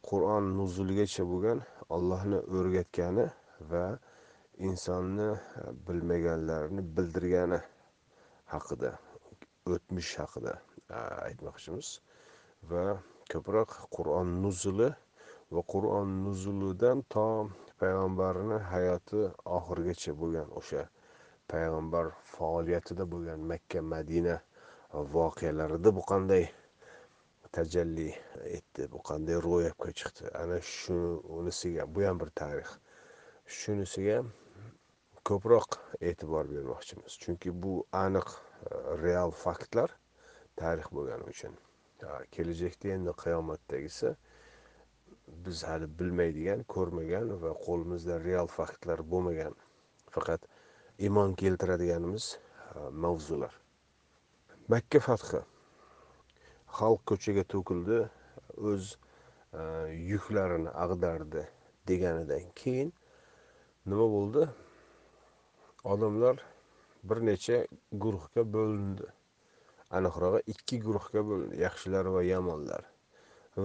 qur'on 0.08 0.44
nuzuligacha 0.58 1.24
bo'lgan 1.30 1.60
ollohni 1.96 2.38
o'rgatgani 2.58 3.26
va 3.70 3.84
insonni 4.68 5.28
e, 5.32 5.38
bilmaganlarini 5.86 6.82
bildirgani 6.96 7.60
haqida 8.52 8.90
o'tmish 9.74 10.12
haqida 10.22 10.52
e, 10.96 10.98
aytmoqchimiz. 11.26 11.88
Va 12.70 12.84
ko'proq 13.32 13.70
qur'on 13.96 14.28
nuzuli 14.44 14.90
va 15.54 15.62
qur'on 15.72 16.08
nuzulidan 16.24 16.98
to 17.14 17.26
payg'ambarni 17.80 18.58
hayoti 18.72 19.20
oxirigacha 19.58 20.12
bo'lgan 20.20 20.48
o'sha 20.60 20.82
payg'ambar 21.52 22.06
faoliyatida 22.34 23.04
bo'lgan 23.12 23.40
makka 23.52 23.80
madina 23.92 24.36
voqealarida 25.14 25.90
bu 25.96 26.02
qanday 26.10 26.44
tajalli 27.52 28.08
etdi. 28.56 28.86
Bu 28.92 29.02
qanday 29.10 29.38
ro'yobga 29.46 29.92
chiqdi? 30.00 30.30
Ana 30.42 30.58
shunisiga 30.60 31.86
bu 31.94 32.04
ham 32.06 32.20
bir 32.22 32.30
tarix. 32.40 32.76
Shunisiga 33.58 34.18
ko'proq 35.28 35.78
e'tibor 36.10 36.50
bermoqchimiz. 36.54 37.18
Chunki 37.22 37.50
bu 37.62 37.74
aniq 38.04 38.28
e, 38.30 38.74
real 39.02 39.30
faktlar 39.44 39.90
tarix 40.56 40.88
bo'lgani 40.96 41.26
uchun. 41.32 41.56
Kelajakda 42.34 42.94
endi 42.96 43.12
qiyomatdagisi 43.22 44.14
biz 45.46 45.64
hali 45.68 45.88
bilmaydigan 45.98 46.64
ko'rmagan 46.74 47.34
va 47.42 47.52
qo'limizda 47.66 48.20
real 48.24 48.48
faktlar 48.58 49.02
bo'lmagan. 49.12 49.54
Faqat 50.14 50.46
iymon 51.06 51.34
keltiradiganimiz 51.42 52.32
mavzular. 53.04 53.54
Makka 54.68 55.00
fathi. 55.00 55.42
Xalq 56.78 57.02
ko'chaga 57.10 57.44
to'kildi 57.52 58.00
o'z 58.70 58.84
e, 59.60 59.62
yuklarini 60.12 60.70
ag'dardi 60.84 61.42
deganidan 61.88 62.44
keyin 62.60 62.92
nima 63.86 64.06
bo'ldi? 64.16 64.48
Odamlar 65.92 66.36
bir 67.08 67.18
necha 67.30 67.58
guruhga 68.04 68.44
bo'lindi 68.54 69.08
aniqrog'i 69.98 70.40
ikki 70.52 70.80
guruhga 70.86 71.24
bo'lindi 71.28 71.60
yaxshilar 71.64 72.10
va 72.14 72.22
yomonlar. 72.22 72.82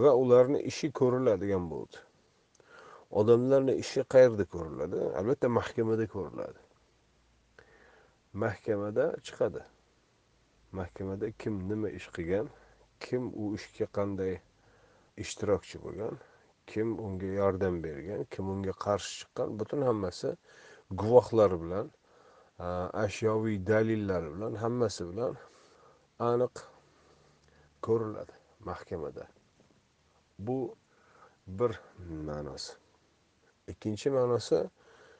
Va 0.03 0.11
ularni 0.23 0.59
ishi 0.71 0.91
ko'riladigan 0.99 1.69
bo'ldi. 1.73 1.97
Odamlarni 3.21 3.75
ishi 3.83 4.03
qayerda 4.13 4.45
ko'riladi? 4.53 5.01
Albatta 5.19 5.49
mahkamada 5.59 6.07
ko'riladi. 6.15 6.59
Mahkamada 8.43 9.05
chiqadi. 9.25 9.61
Mahkamada 10.79 11.31
kim 11.41 11.59
nima 11.69 11.89
ish 11.99 12.09
qilgan? 12.15 12.49
Kim 12.99 13.23
u 13.41 13.53
ishga 13.57 13.87
qanday 13.97 14.33
ishtirokchi 15.23 15.81
bo'lgan 15.85 16.15
kim 16.71 16.87
unga 17.05 17.29
yordam 17.41 17.75
bergan 17.83 18.21
kim 18.31 18.45
unga 18.53 18.73
qarshi 18.85 19.11
chiqqan 19.19 19.49
butun 19.59 19.81
hammasi 19.89 20.29
guvohlar 21.01 21.51
bilan 21.63 21.91
ashyoviy 23.05 23.57
dalillar 23.67 24.23
bilan 24.33 24.53
hammasi 24.63 25.03
bilan 25.11 25.33
aniq 26.29 26.55
ko'riladi 27.85 28.35
mahkamada. 28.65 29.27
Bu 30.39 30.75
bir 31.47 31.79
ma'nosi. 32.27 32.73
Ikkinchi 33.67 34.09
ma'nosi 34.09 34.69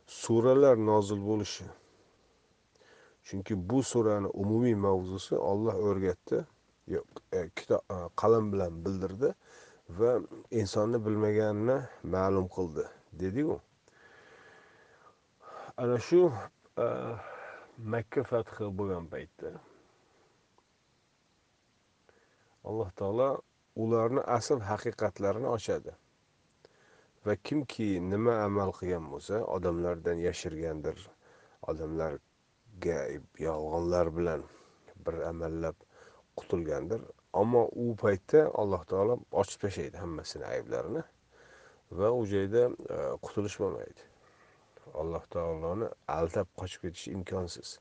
suralar 0.06 0.78
nozil 0.78 1.22
bo'lishi. 1.28 1.66
Chunki 3.24 3.70
bu 3.70 3.84
surani 3.84 4.28
umumiy 4.28 4.76
mavzusi 4.76 5.36
olloh 5.36 5.76
o'rgatdi. 5.76 6.46
E, 6.88 7.50
kitob 7.56 7.82
e, 7.94 7.96
qalam 8.22 8.52
bilan 8.54 8.82
bildirdi 8.86 9.34
va 10.00 10.12
insonni 10.62 11.00
bilmaganini 11.06 11.78
ma'lum 12.16 12.48
qildi 12.56 12.86
dediku. 13.22 13.60
Ana 15.78 15.98
shu 16.08 16.22
e, 16.78 16.86
makka 17.94 18.24
fathi 18.24 18.70
bo'lgan 18.80 19.08
paytda 19.14 19.50
alloh 22.70 22.90
taolo 23.00 23.30
ularni 23.84 24.22
asl 24.38 24.60
haqiqatlarini 24.70 25.50
ochadi 25.58 25.94
va 27.26 27.36
kimki 27.50 27.88
nima 28.12 28.34
amal 28.46 28.72
qilgan 28.78 29.10
bo'lsa 29.14 29.42
odamlardan 29.58 30.22
yashirgandir 30.28 30.98
odamlarga 31.74 32.98
yolg'onlar 33.48 34.14
bilan 34.18 34.48
bir 35.06 35.16
amallab 35.32 35.85
qutulgandir 36.40 37.02
ammo 37.34 37.68
u 37.84 37.96
paytda 38.04 38.48
alloh 38.64 38.84
taolo 38.92 39.20
ochib 39.44 39.62
tashlaydi 39.68 39.98
hammasini 40.04 40.46
ayblarini 40.56 41.04
va 42.00 42.12
u 42.12 42.26
joyda 42.34 42.68
e, 42.96 43.00
qutulish 43.26 43.58
bo'lmaydi 43.64 44.12
alloh 45.02 45.24
taoloni 45.36 45.90
aldab 46.08 46.48
qochib 46.60 46.88
ketish 46.88 47.08
imkonsiz. 47.08 47.80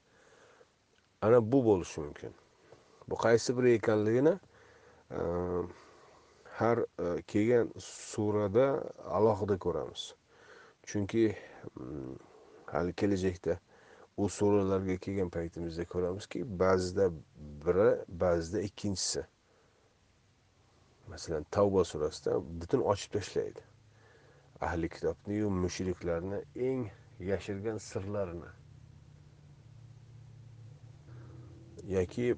Ana 1.22 1.40
bu 1.52 1.62
bo'lishi 1.68 2.00
mumkin. 2.00 2.34
Bu 3.08 3.16
qaysi 3.24 3.56
biri 3.56 3.74
ekanligini 3.78 4.34
e, 5.10 5.20
har 6.58 6.78
e, 6.78 7.22
kelgan 7.32 7.72
surada 7.78 8.66
alohida 9.18 9.58
ko'ramiz. 9.66 10.14
Chunki 10.86 11.36
hali 12.72 12.92
kelajakda 12.92 13.58
u 14.16 14.28
suralarga 14.28 14.96
kelgan 14.96 15.30
paytimizda 15.30 15.84
ko'ramizki 15.84 16.44
ba'zida 16.58 17.10
biri 17.66 17.88
ba'zida 18.24 18.60
ikkinchisi. 18.68 19.24
Masalan 21.08 21.46
tavba 21.50 21.84
surasida 21.84 22.36
butun 22.60 22.80
ochib 22.92 23.12
tashlaydi. 23.12 23.62
Ahli 24.60 24.88
kitobniyu 24.88 25.50
mushriklarni 25.50 26.38
eng 26.68 26.84
yashirgan 27.30 27.78
sirlarini. 27.78 28.50
Yoki 31.96 32.28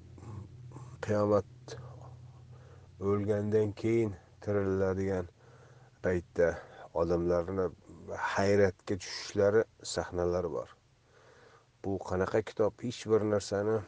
qiyomat 1.06 1.76
o'lgandan 3.00 3.72
keyin 3.82 4.16
tiriladigan 4.40 5.28
paytda 6.02 6.48
odamlarni 6.94 7.68
hayratga 8.32 8.98
tushishlari 8.98 9.64
sahnalari 9.94 10.50
bor. 10.56 10.75
Bu 11.86 11.98
qanaqa 11.98 12.42
kitob? 12.42 12.72
Hech 12.82 13.06
bir 13.10 13.22
narsani 13.32 13.76
e, 13.78 13.82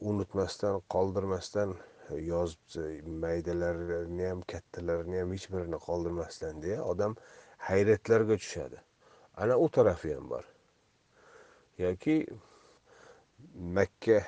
unutmasdan 0.00 0.80
qoldirmasdan 0.94 1.74
e, 2.10 2.16
yozibdi 2.30 2.82
e, 2.86 3.12
maydalarini 3.24 4.26
ham 4.28 4.40
kattalarini 4.52 5.20
ham 5.20 5.34
hech 5.36 5.46
birini 5.52 5.78
qoldirmasdan 5.86 6.62
deya 6.64 6.80
odam 6.94 7.14
hayratlarga 7.68 8.36
tushadi. 8.42 8.82
Ana 9.36 9.58
u 9.58 9.68
tarafi 9.76 10.14
ham 10.14 10.26
bor. 10.30 10.44
Yoki 11.78 12.16
makka 13.78 14.18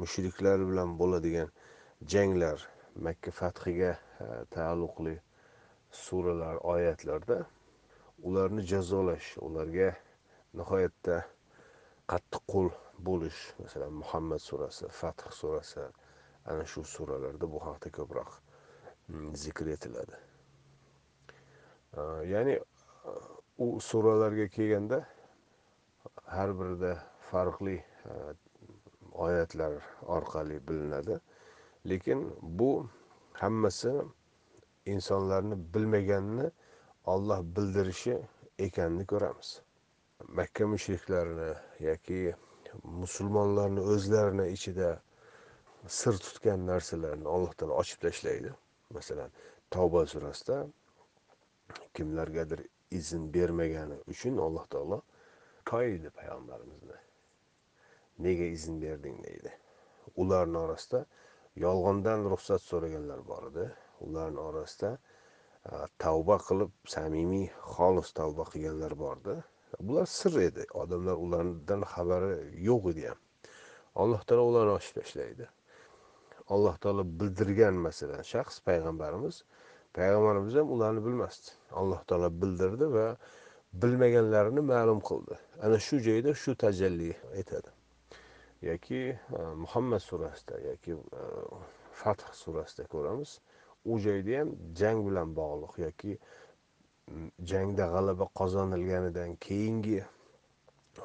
mushriklar 0.00 0.58
bilan 0.70 0.98
bo'ladigan 0.98 1.52
janglar 2.14 2.66
makka 3.08 3.30
fathiga 3.40 3.92
taalluqli 4.56 5.16
suralar 6.04 6.56
oyatlarda 6.74 7.38
ularni 8.22 8.62
jazolash 8.72 9.30
ularga 9.48 9.88
nihoyatda 10.60 11.24
qattiqqo'l 12.12 12.70
bo'lish 13.08 13.40
masalan 13.62 13.92
muhammad 14.02 14.40
surasi 14.48 14.88
fath 15.00 15.22
surasi 15.40 15.80
ana 16.46 16.64
shu 16.72 16.84
suralarda 16.84 17.52
bu 17.52 17.58
haqda 17.66 17.90
ko'proq 17.98 18.30
mm, 19.08 19.34
zikr 19.34 19.66
etiladi. 19.76 20.16
Ya'ni 22.32 22.60
u 23.58 23.80
suralarga 23.80 24.48
kelganda 24.48 25.06
har 26.24 26.50
birida 26.58 26.92
farqli 27.30 27.76
e, 27.76 28.12
oyatlar 29.12 29.72
orqali 30.02 30.68
bilinadi. 30.68 31.20
Lekin 31.88 32.32
bu 32.42 32.88
hammasi 33.32 33.92
insonlarni 34.86 35.74
bilmaganini 35.74 36.50
olloh 37.04 37.42
bildirishi 37.56 38.18
ekanini 38.58 39.06
ko'ramiz. 39.06 39.62
Makka 40.28 40.66
mushriklarini 40.66 41.54
yoki 41.80 42.34
musulmonlarni 42.84 43.82
o'zlarini 43.94 44.46
ichida 44.56 44.88
sir 45.98 46.18
tutgan 46.26 46.66
narsalarni 46.70 47.28
alloh 47.34 47.52
taolo 47.58 47.74
ochib 47.82 48.00
tashlaydi. 48.04 48.52
Masalan 48.96 49.30
tavba 49.70 50.06
surasida 50.12 50.58
kimlargadir 51.94 52.62
izn 53.00 53.28
bermagani 53.34 53.98
uchun 54.12 54.38
alloh 54.46 54.66
taolo 54.74 55.00
koyidi 55.70 56.10
payg'ambarimizni? 56.18 56.98
Nega 58.18 58.46
izn 58.56 58.80
berding? 58.82 59.18
deydi. 59.26 59.52
Ularni 60.22 60.58
orasida 60.58 61.04
yolg'ondan 61.64 62.24
ruxsat 62.32 62.62
so'raganlar 62.70 63.20
bor 63.30 63.50
edi. 63.50 63.66
Ularni 64.06 64.40
orasida 64.40 64.96
tavba 66.04 66.38
qilib 66.48 66.72
samimiy 66.94 67.48
xolis 67.74 68.12
tavba 68.20 68.44
qilganlar 68.52 68.94
bor 69.04 69.16
edi. 69.24 69.36
Bular 69.80 70.06
sir 70.06 70.34
edi. 70.48 70.66
Odamlar 70.74 71.16
ulardan 71.24 71.82
xabari 71.92 72.32
yo'q 72.68 72.90
edi 72.92 73.08
ham. 73.08 73.20
Alloh 74.02 74.20
taolo 74.28 74.44
ularni 74.50 74.72
ochib 74.78 74.94
tashlaydi. 75.00 75.48
Alloh 76.54 76.76
taolo 76.82 77.04
bildirgan 77.20 77.74
masalan 77.86 78.22
shaxs 78.32 78.60
payg'ambarimiz 78.68 79.42
payg'ambarimiz 79.96 80.54
ham 80.60 80.68
ularni 80.76 81.04
bilmasdi. 81.06 81.48
Alloh 81.80 82.00
taolo 82.08 82.30
bildirdi 82.42 82.92
va 82.96 83.06
bilmaganlarini 83.82 84.62
ma'lum 84.72 85.00
qildi. 85.08 85.34
Ana 85.64 85.78
shu 85.86 85.96
joyda 86.08 86.34
shu 86.42 86.52
tajalli 86.64 87.10
etadi 87.42 87.70
yoki 88.62 89.18
e, 89.38 89.42
muhammad 89.56 89.98
surasida 89.98 90.58
yoki 90.68 90.92
e, 90.92 91.22
fath 91.92 92.34
surasida 92.34 92.86
ko'ramiz. 92.86 93.40
U 93.84 93.98
joyda 93.98 94.40
ham 94.40 94.50
jang 94.74 94.98
bilan 95.08 95.34
bog'liq 95.36 95.78
yoki 95.86 96.18
jangda 97.50 97.84
g'alaba 97.94 98.26
qozonilganidan 98.38 99.30
keyingi 99.46 99.98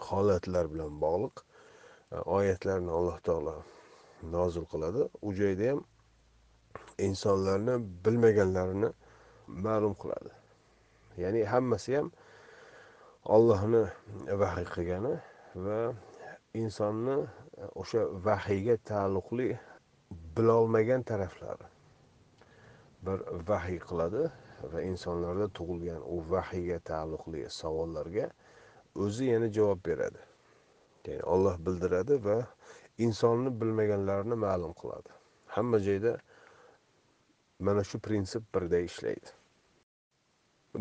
holatlar 0.08 0.66
bilan 0.74 0.94
bog'liq 1.04 1.36
e, 1.42 2.18
oyatlarni 2.38 2.92
alloh 2.98 3.18
taolo 3.28 3.56
nozil 4.36 4.66
qiladi. 4.74 5.02
U 5.28 5.30
joyda 5.40 5.66
ham 5.72 5.80
insonlarni 7.08 7.76
bilmaganlarini 8.06 8.90
ma'lum 9.66 9.94
qiladi. 10.02 10.32
Ya'ni 11.24 11.42
hammasi 11.54 11.98
ham 11.98 12.08
ollohni 13.36 13.84
vahiy 14.44 14.68
qilgani 14.76 15.14
va 15.66 15.80
insonni 16.62 17.18
e, 17.62 17.64
o'sha 17.82 18.02
vahiyga 18.28 18.76
taalluqli 18.92 19.50
bilolmagan 20.36 21.02
taraflari 21.12 21.68
bir 23.06 23.20
vahiy 23.50 23.80
qiladi. 23.90 24.24
Va 24.74 24.82
insonlarda 24.82 25.48
tug'ilgan 25.58 26.02
u 26.14 26.18
vahiyga 26.32 26.80
taalluqli 26.90 27.50
savollarga 27.50 28.26
o'zi 28.96 29.26
yana 29.34 29.48
javob 29.58 29.80
beradi. 29.86 30.22
Ya'ni 31.06 31.24
olloh 31.34 31.56
bildiradi 31.66 32.16
va 32.26 32.38
insonni 32.98 33.50
bilmaganlarini 33.62 34.36
ma'lum 34.46 34.74
qiladi. 34.82 35.10
Hamma 35.56 35.78
joyda 35.88 36.14
mana 37.60 37.84
shu 37.84 38.00
prinsip 38.00 38.44
birdek 38.56 38.86
ishlaydi. 38.92 39.30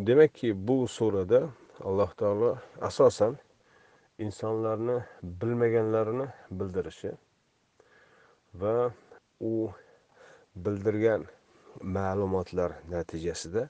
Demakki 0.06 0.68
bu 0.68 0.88
surada 0.88 1.40
alloh 1.88 2.10
taolo 2.20 2.58
asosan 2.80 3.38
insonlarni 4.18 4.96
bilmaganlarini 5.22 6.26
bildirishi 6.50 7.12
va 8.54 8.92
u 9.40 9.70
bildirgan 10.56 11.24
ma'lumotlar 11.96 12.72
natijasida 12.92 13.68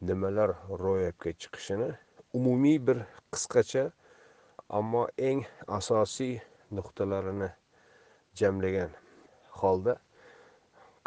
nimalar 0.00 0.50
ro'yobga 0.84 1.32
chiqishini 1.40 1.88
umumiy 2.38 2.78
bir 2.86 2.98
qisqacha 3.32 3.84
ammo 4.78 5.02
eng 5.28 5.42
asosiy 5.78 6.34
nuqtalarini 6.76 7.48
jamlagan 8.40 8.92
holda 9.60 9.94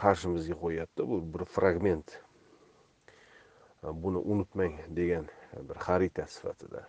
qarshimizga 0.02 0.56
qo'yyapti 0.64 1.08
bu 1.10 1.22
bir 1.34 1.46
fragment. 1.46 2.08
Buni 4.04 4.20
unutmang 4.34 4.76
degan 4.98 5.26
bir 5.70 5.78
xarita 5.86 6.26
sifatida 6.36 6.82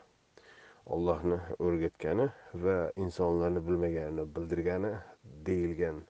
ollohni 0.95 1.39
o'rgatgani 1.67 2.27
va 2.65 2.77
insonlarni 3.05 3.61
bilmaganini 3.69 4.25
bildirgani 4.37 4.93
deyilgan 5.47 6.03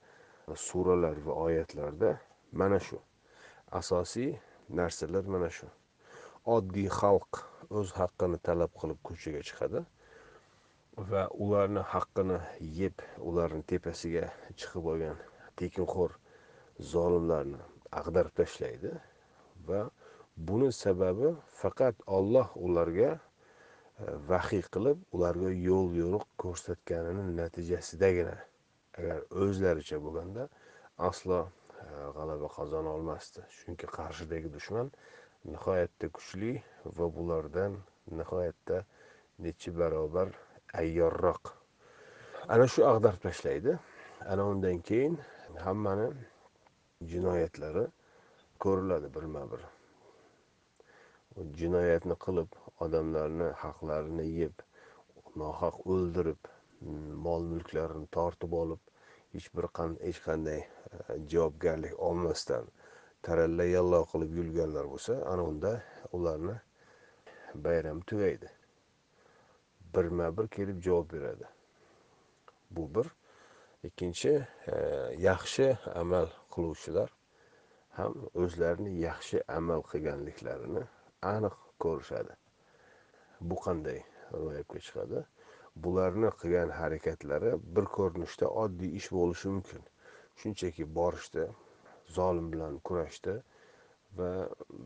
suralar 0.67 1.17
va 1.27 1.33
oyatlarda 1.47 2.19
mana 2.53 2.79
shu. 2.81 2.99
Asosiy 3.81 4.33
narsalar 4.79 5.25
mana 5.35 5.51
shu. 5.57 5.69
Oddiy 6.57 6.89
xalq 7.01 7.43
o'z 7.79 7.93
haqqini 7.99 8.39
talab 8.47 8.73
qilib 8.81 8.99
ko'chaga 9.09 9.43
chiqadi 9.49 9.85
va 11.11 11.23
ularni 11.45 11.83
haqqini 11.93 12.39
yeb 12.81 13.05
ularni 13.29 13.63
tepasiga 13.73 14.27
chiqib 14.61 14.89
olgan 14.93 15.21
tekinxo'r 15.61 16.13
zolimlarni 16.93 17.61
ag'darib 18.01 18.35
tashlaydi 18.41 18.93
va 19.69 19.81
buni 20.37 20.69
sababi 20.73 21.33
faqat 21.63 22.05
olloh 22.19 22.49
ularga 22.67 23.11
e, 23.13 23.19
vahiy 24.29 24.65
qilib 24.75 24.99
ularga 25.17 25.51
yo'l 25.69 25.97
yo'riq 26.03 26.29
ko'rsatganini 26.45 27.25
natijasidagina 27.41 28.37
agar 28.99 29.25
o'zlaricha 29.45 30.01
bo'lganda 30.05 30.49
aslo 31.09 31.41
g'alaba 32.17 32.49
qozona 32.57 32.91
olmasdi. 32.97 33.41
Chunki 33.59 33.87
qarshidagi 33.97 34.53
dushman 34.57 34.91
nihoyatda 35.55 36.09
kuchli 36.17 36.53
va 36.99 37.07
bulardan 37.17 37.79
nihoyatda 38.19 38.85
necha 39.39 39.71
barobar 39.79 40.29
ayyorroq. 40.83 41.45
Ana 42.53 42.67
shu 42.73 42.87
ag'darib 42.93 43.21
tashlaydi. 43.27 43.79
Ana 44.33 44.47
undan 44.53 44.79
keyin 44.89 45.19
hammani 45.67 46.09
jinoyatlari 47.13 47.87
ko'riladi 48.65 49.09
birma 49.15 49.43
bir 49.53 49.63
jinoyatni 51.61 52.17
qilib 52.25 52.59
odamlarni 52.87 53.49
haqlarini 53.63 54.27
yeb 54.29 54.65
nohaq 55.43 55.81
o'ldirib 55.95 56.51
mol 57.27 57.47
mulklarini 57.53 58.09
tortib 58.17 58.57
olib 58.63 58.83
hech 59.35 59.49
bir 59.57 59.69
hech 60.07 60.21
qanday 60.27 60.61
javobgarlik 61.33 62.01
olmasdan 62.09 62.67
taralla 63.23 63.65
yallo 63.65 64.01
qilib 64.13 64.37
yurganlar 64.39 64.87
bo'lsa 64.93 65.15
ana 65.33 65.45
unda 65.53 65.73
ularni 66.13 66.57
bayram 67.55 68.01
tugaydi. 68.01 68.51
Birma 69.95 70.37
bir 70.37 70.47
kelib 70.49 70.83
javob 70.83 71.13
beradi. 71.13 71.49
Bu 72.71 72.95
bir. 72.95 73.07
Ikkinchi 73.85 74.47
e, 74.67 74.77
yaxshi 75.19 75.79
amal 75.95 76.27
qiluvchilar 76.55 77.11
ham 77.99 78.15
o'zlarini 78.35 78.93
yaxshi 79.01 79.43
amal 79.59 79.83
qilganliklarini 79.91 80.85
aniq 81.33 81.57
ko'rishadi. 81.85 82.37
Bu 83.41 83.57
qanday 83.65 83.99
ro'yobga 84.33 84.79
chiqadi? 84.87 85.25
Bularni 85.85 86.31
qilgan 86.43 86.71
harakatlari 86.79 87.53
bir 87.77 87.91
ko'rinishda 87.97 88.47
oddiy 88.65 88.97
ish 89.01 89.11
bo'lishi 89.19 89.49
mumkin. 89.57 89.83
Shunchaki 90.41 90.85
borishdi 90.99 91.45
zolim 92.17 92.53
bilan 92.53 92.79
kurashdi 92.89 93.35
va 94.19 94.31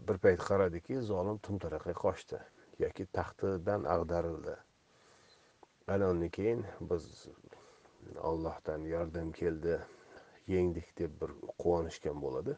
bir 0.08 0.18
payt 0.24 0.40
qaradiki 0.48 1.00
zolim 1.10 1.38
tumtaraqay 1.46 1.96
qochdi 2.04 2.38
yoki 2.84 3.06
taxtidan 3.18 3.84
ag'darildi. 3.96 4.54
Ana 5.94 6.10
undan 6.10 6.28
keyin 6.38 6.64
biz 6.90 7.04
ollohdan 8.30 8.84
yordam 8.94 9.32
keldi 9.32 9.78
yengdik 10.54 10.98
deb 10.98 11.20
bir 11.20 11.30
quvonishgan 11.62 12.22
bo'ladi. 12.22 12.56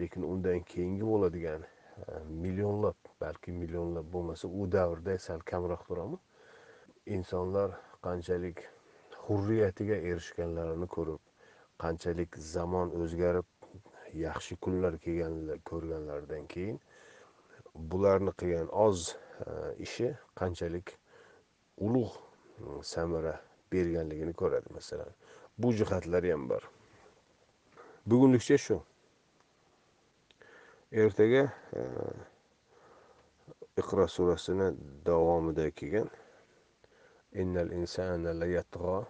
Lekin 0.00 0.22
undan 0.32 0.62
keyingi 0.72 1.06
bo'ladigan 1.12 1.62
e, 1.62 2.04
millionlab 2.44 3.10
balki 3.20 3.52
millionlab 3.62 4.12
bo'lmasa 4.12 4.48
u 4.48 4.70
davrda 4.72 5.18
sal 5.18 5.40
kamroq 5.52 5.82
turadimi 5.88 6.18
insonlar 7.16 7.76
qanchalik 8.06 8.64
hurriyatiga 9.26 9.96
erishganlarini 10.12 10.88
ko'rib 10.96 11.31
qanchalik 11.78 12.36
zamon 12.36 12.92
o'zgarib 13.02 13.46
yaxshi 14.14 14.56
kunlar 14.56 14.98
kelganini 15.04 15.56
ko'rganlaridan 15.70 16.46
keyin 16.54 16.80
bularni 17.74 18.32
qilgan 18.40 18.68
oz 18.86 19.16
e, 19.46 19.74
ishi 19.86 20.08
qanchalik 20.40 20.96
ulug' 21.86 22.18
samara 22.82 23.34
berganligini 23.72 24.32
ko'radi 24.32 24.72
masalan. 24.74 25.12
Bu 25.58 25.72
jihatlari 25.72 26.32
ham 26.32 26.48
bor. 26.48 26.62
Bugunlikcha 28.06 28.58
shu. 28.58 28.82
Ertaga 30.92 31.44
e, 31.78 31.82
iqro 33.80 34.08
surasini 34.08 34.68
davomida 35.06 35.70
kelgan 35.70 36.10
innal 37.32 37.72
insana 37.72 38.32
layatg'o 38.40 39.06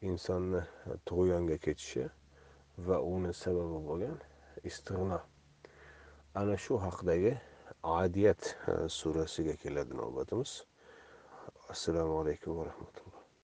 insonni 0.00 0.62
e, 0.86 0.96
tug'yonga 1.04 1.58
ketishi 1.58 2.04
va 2.86 3.00
uni 3.14 3.32
sababi 3.34 3.78
bo'lgan 3.88 4.18
istig'no 4.70 5.20
ana 6.40 6.56
shu 6.64 6.78
haqidagi 6.86 7.34
adiyat 7.82 8.42
e, 8.70 8.88
surasiga 8.98 9.54
keladi 9.62 9.98
navbatimiz 10.02 10.52
assalomu 11.74 12.20
alaykum 12.22 12.58
va 12.58 12.68
rahmatulloh 12.70 13.17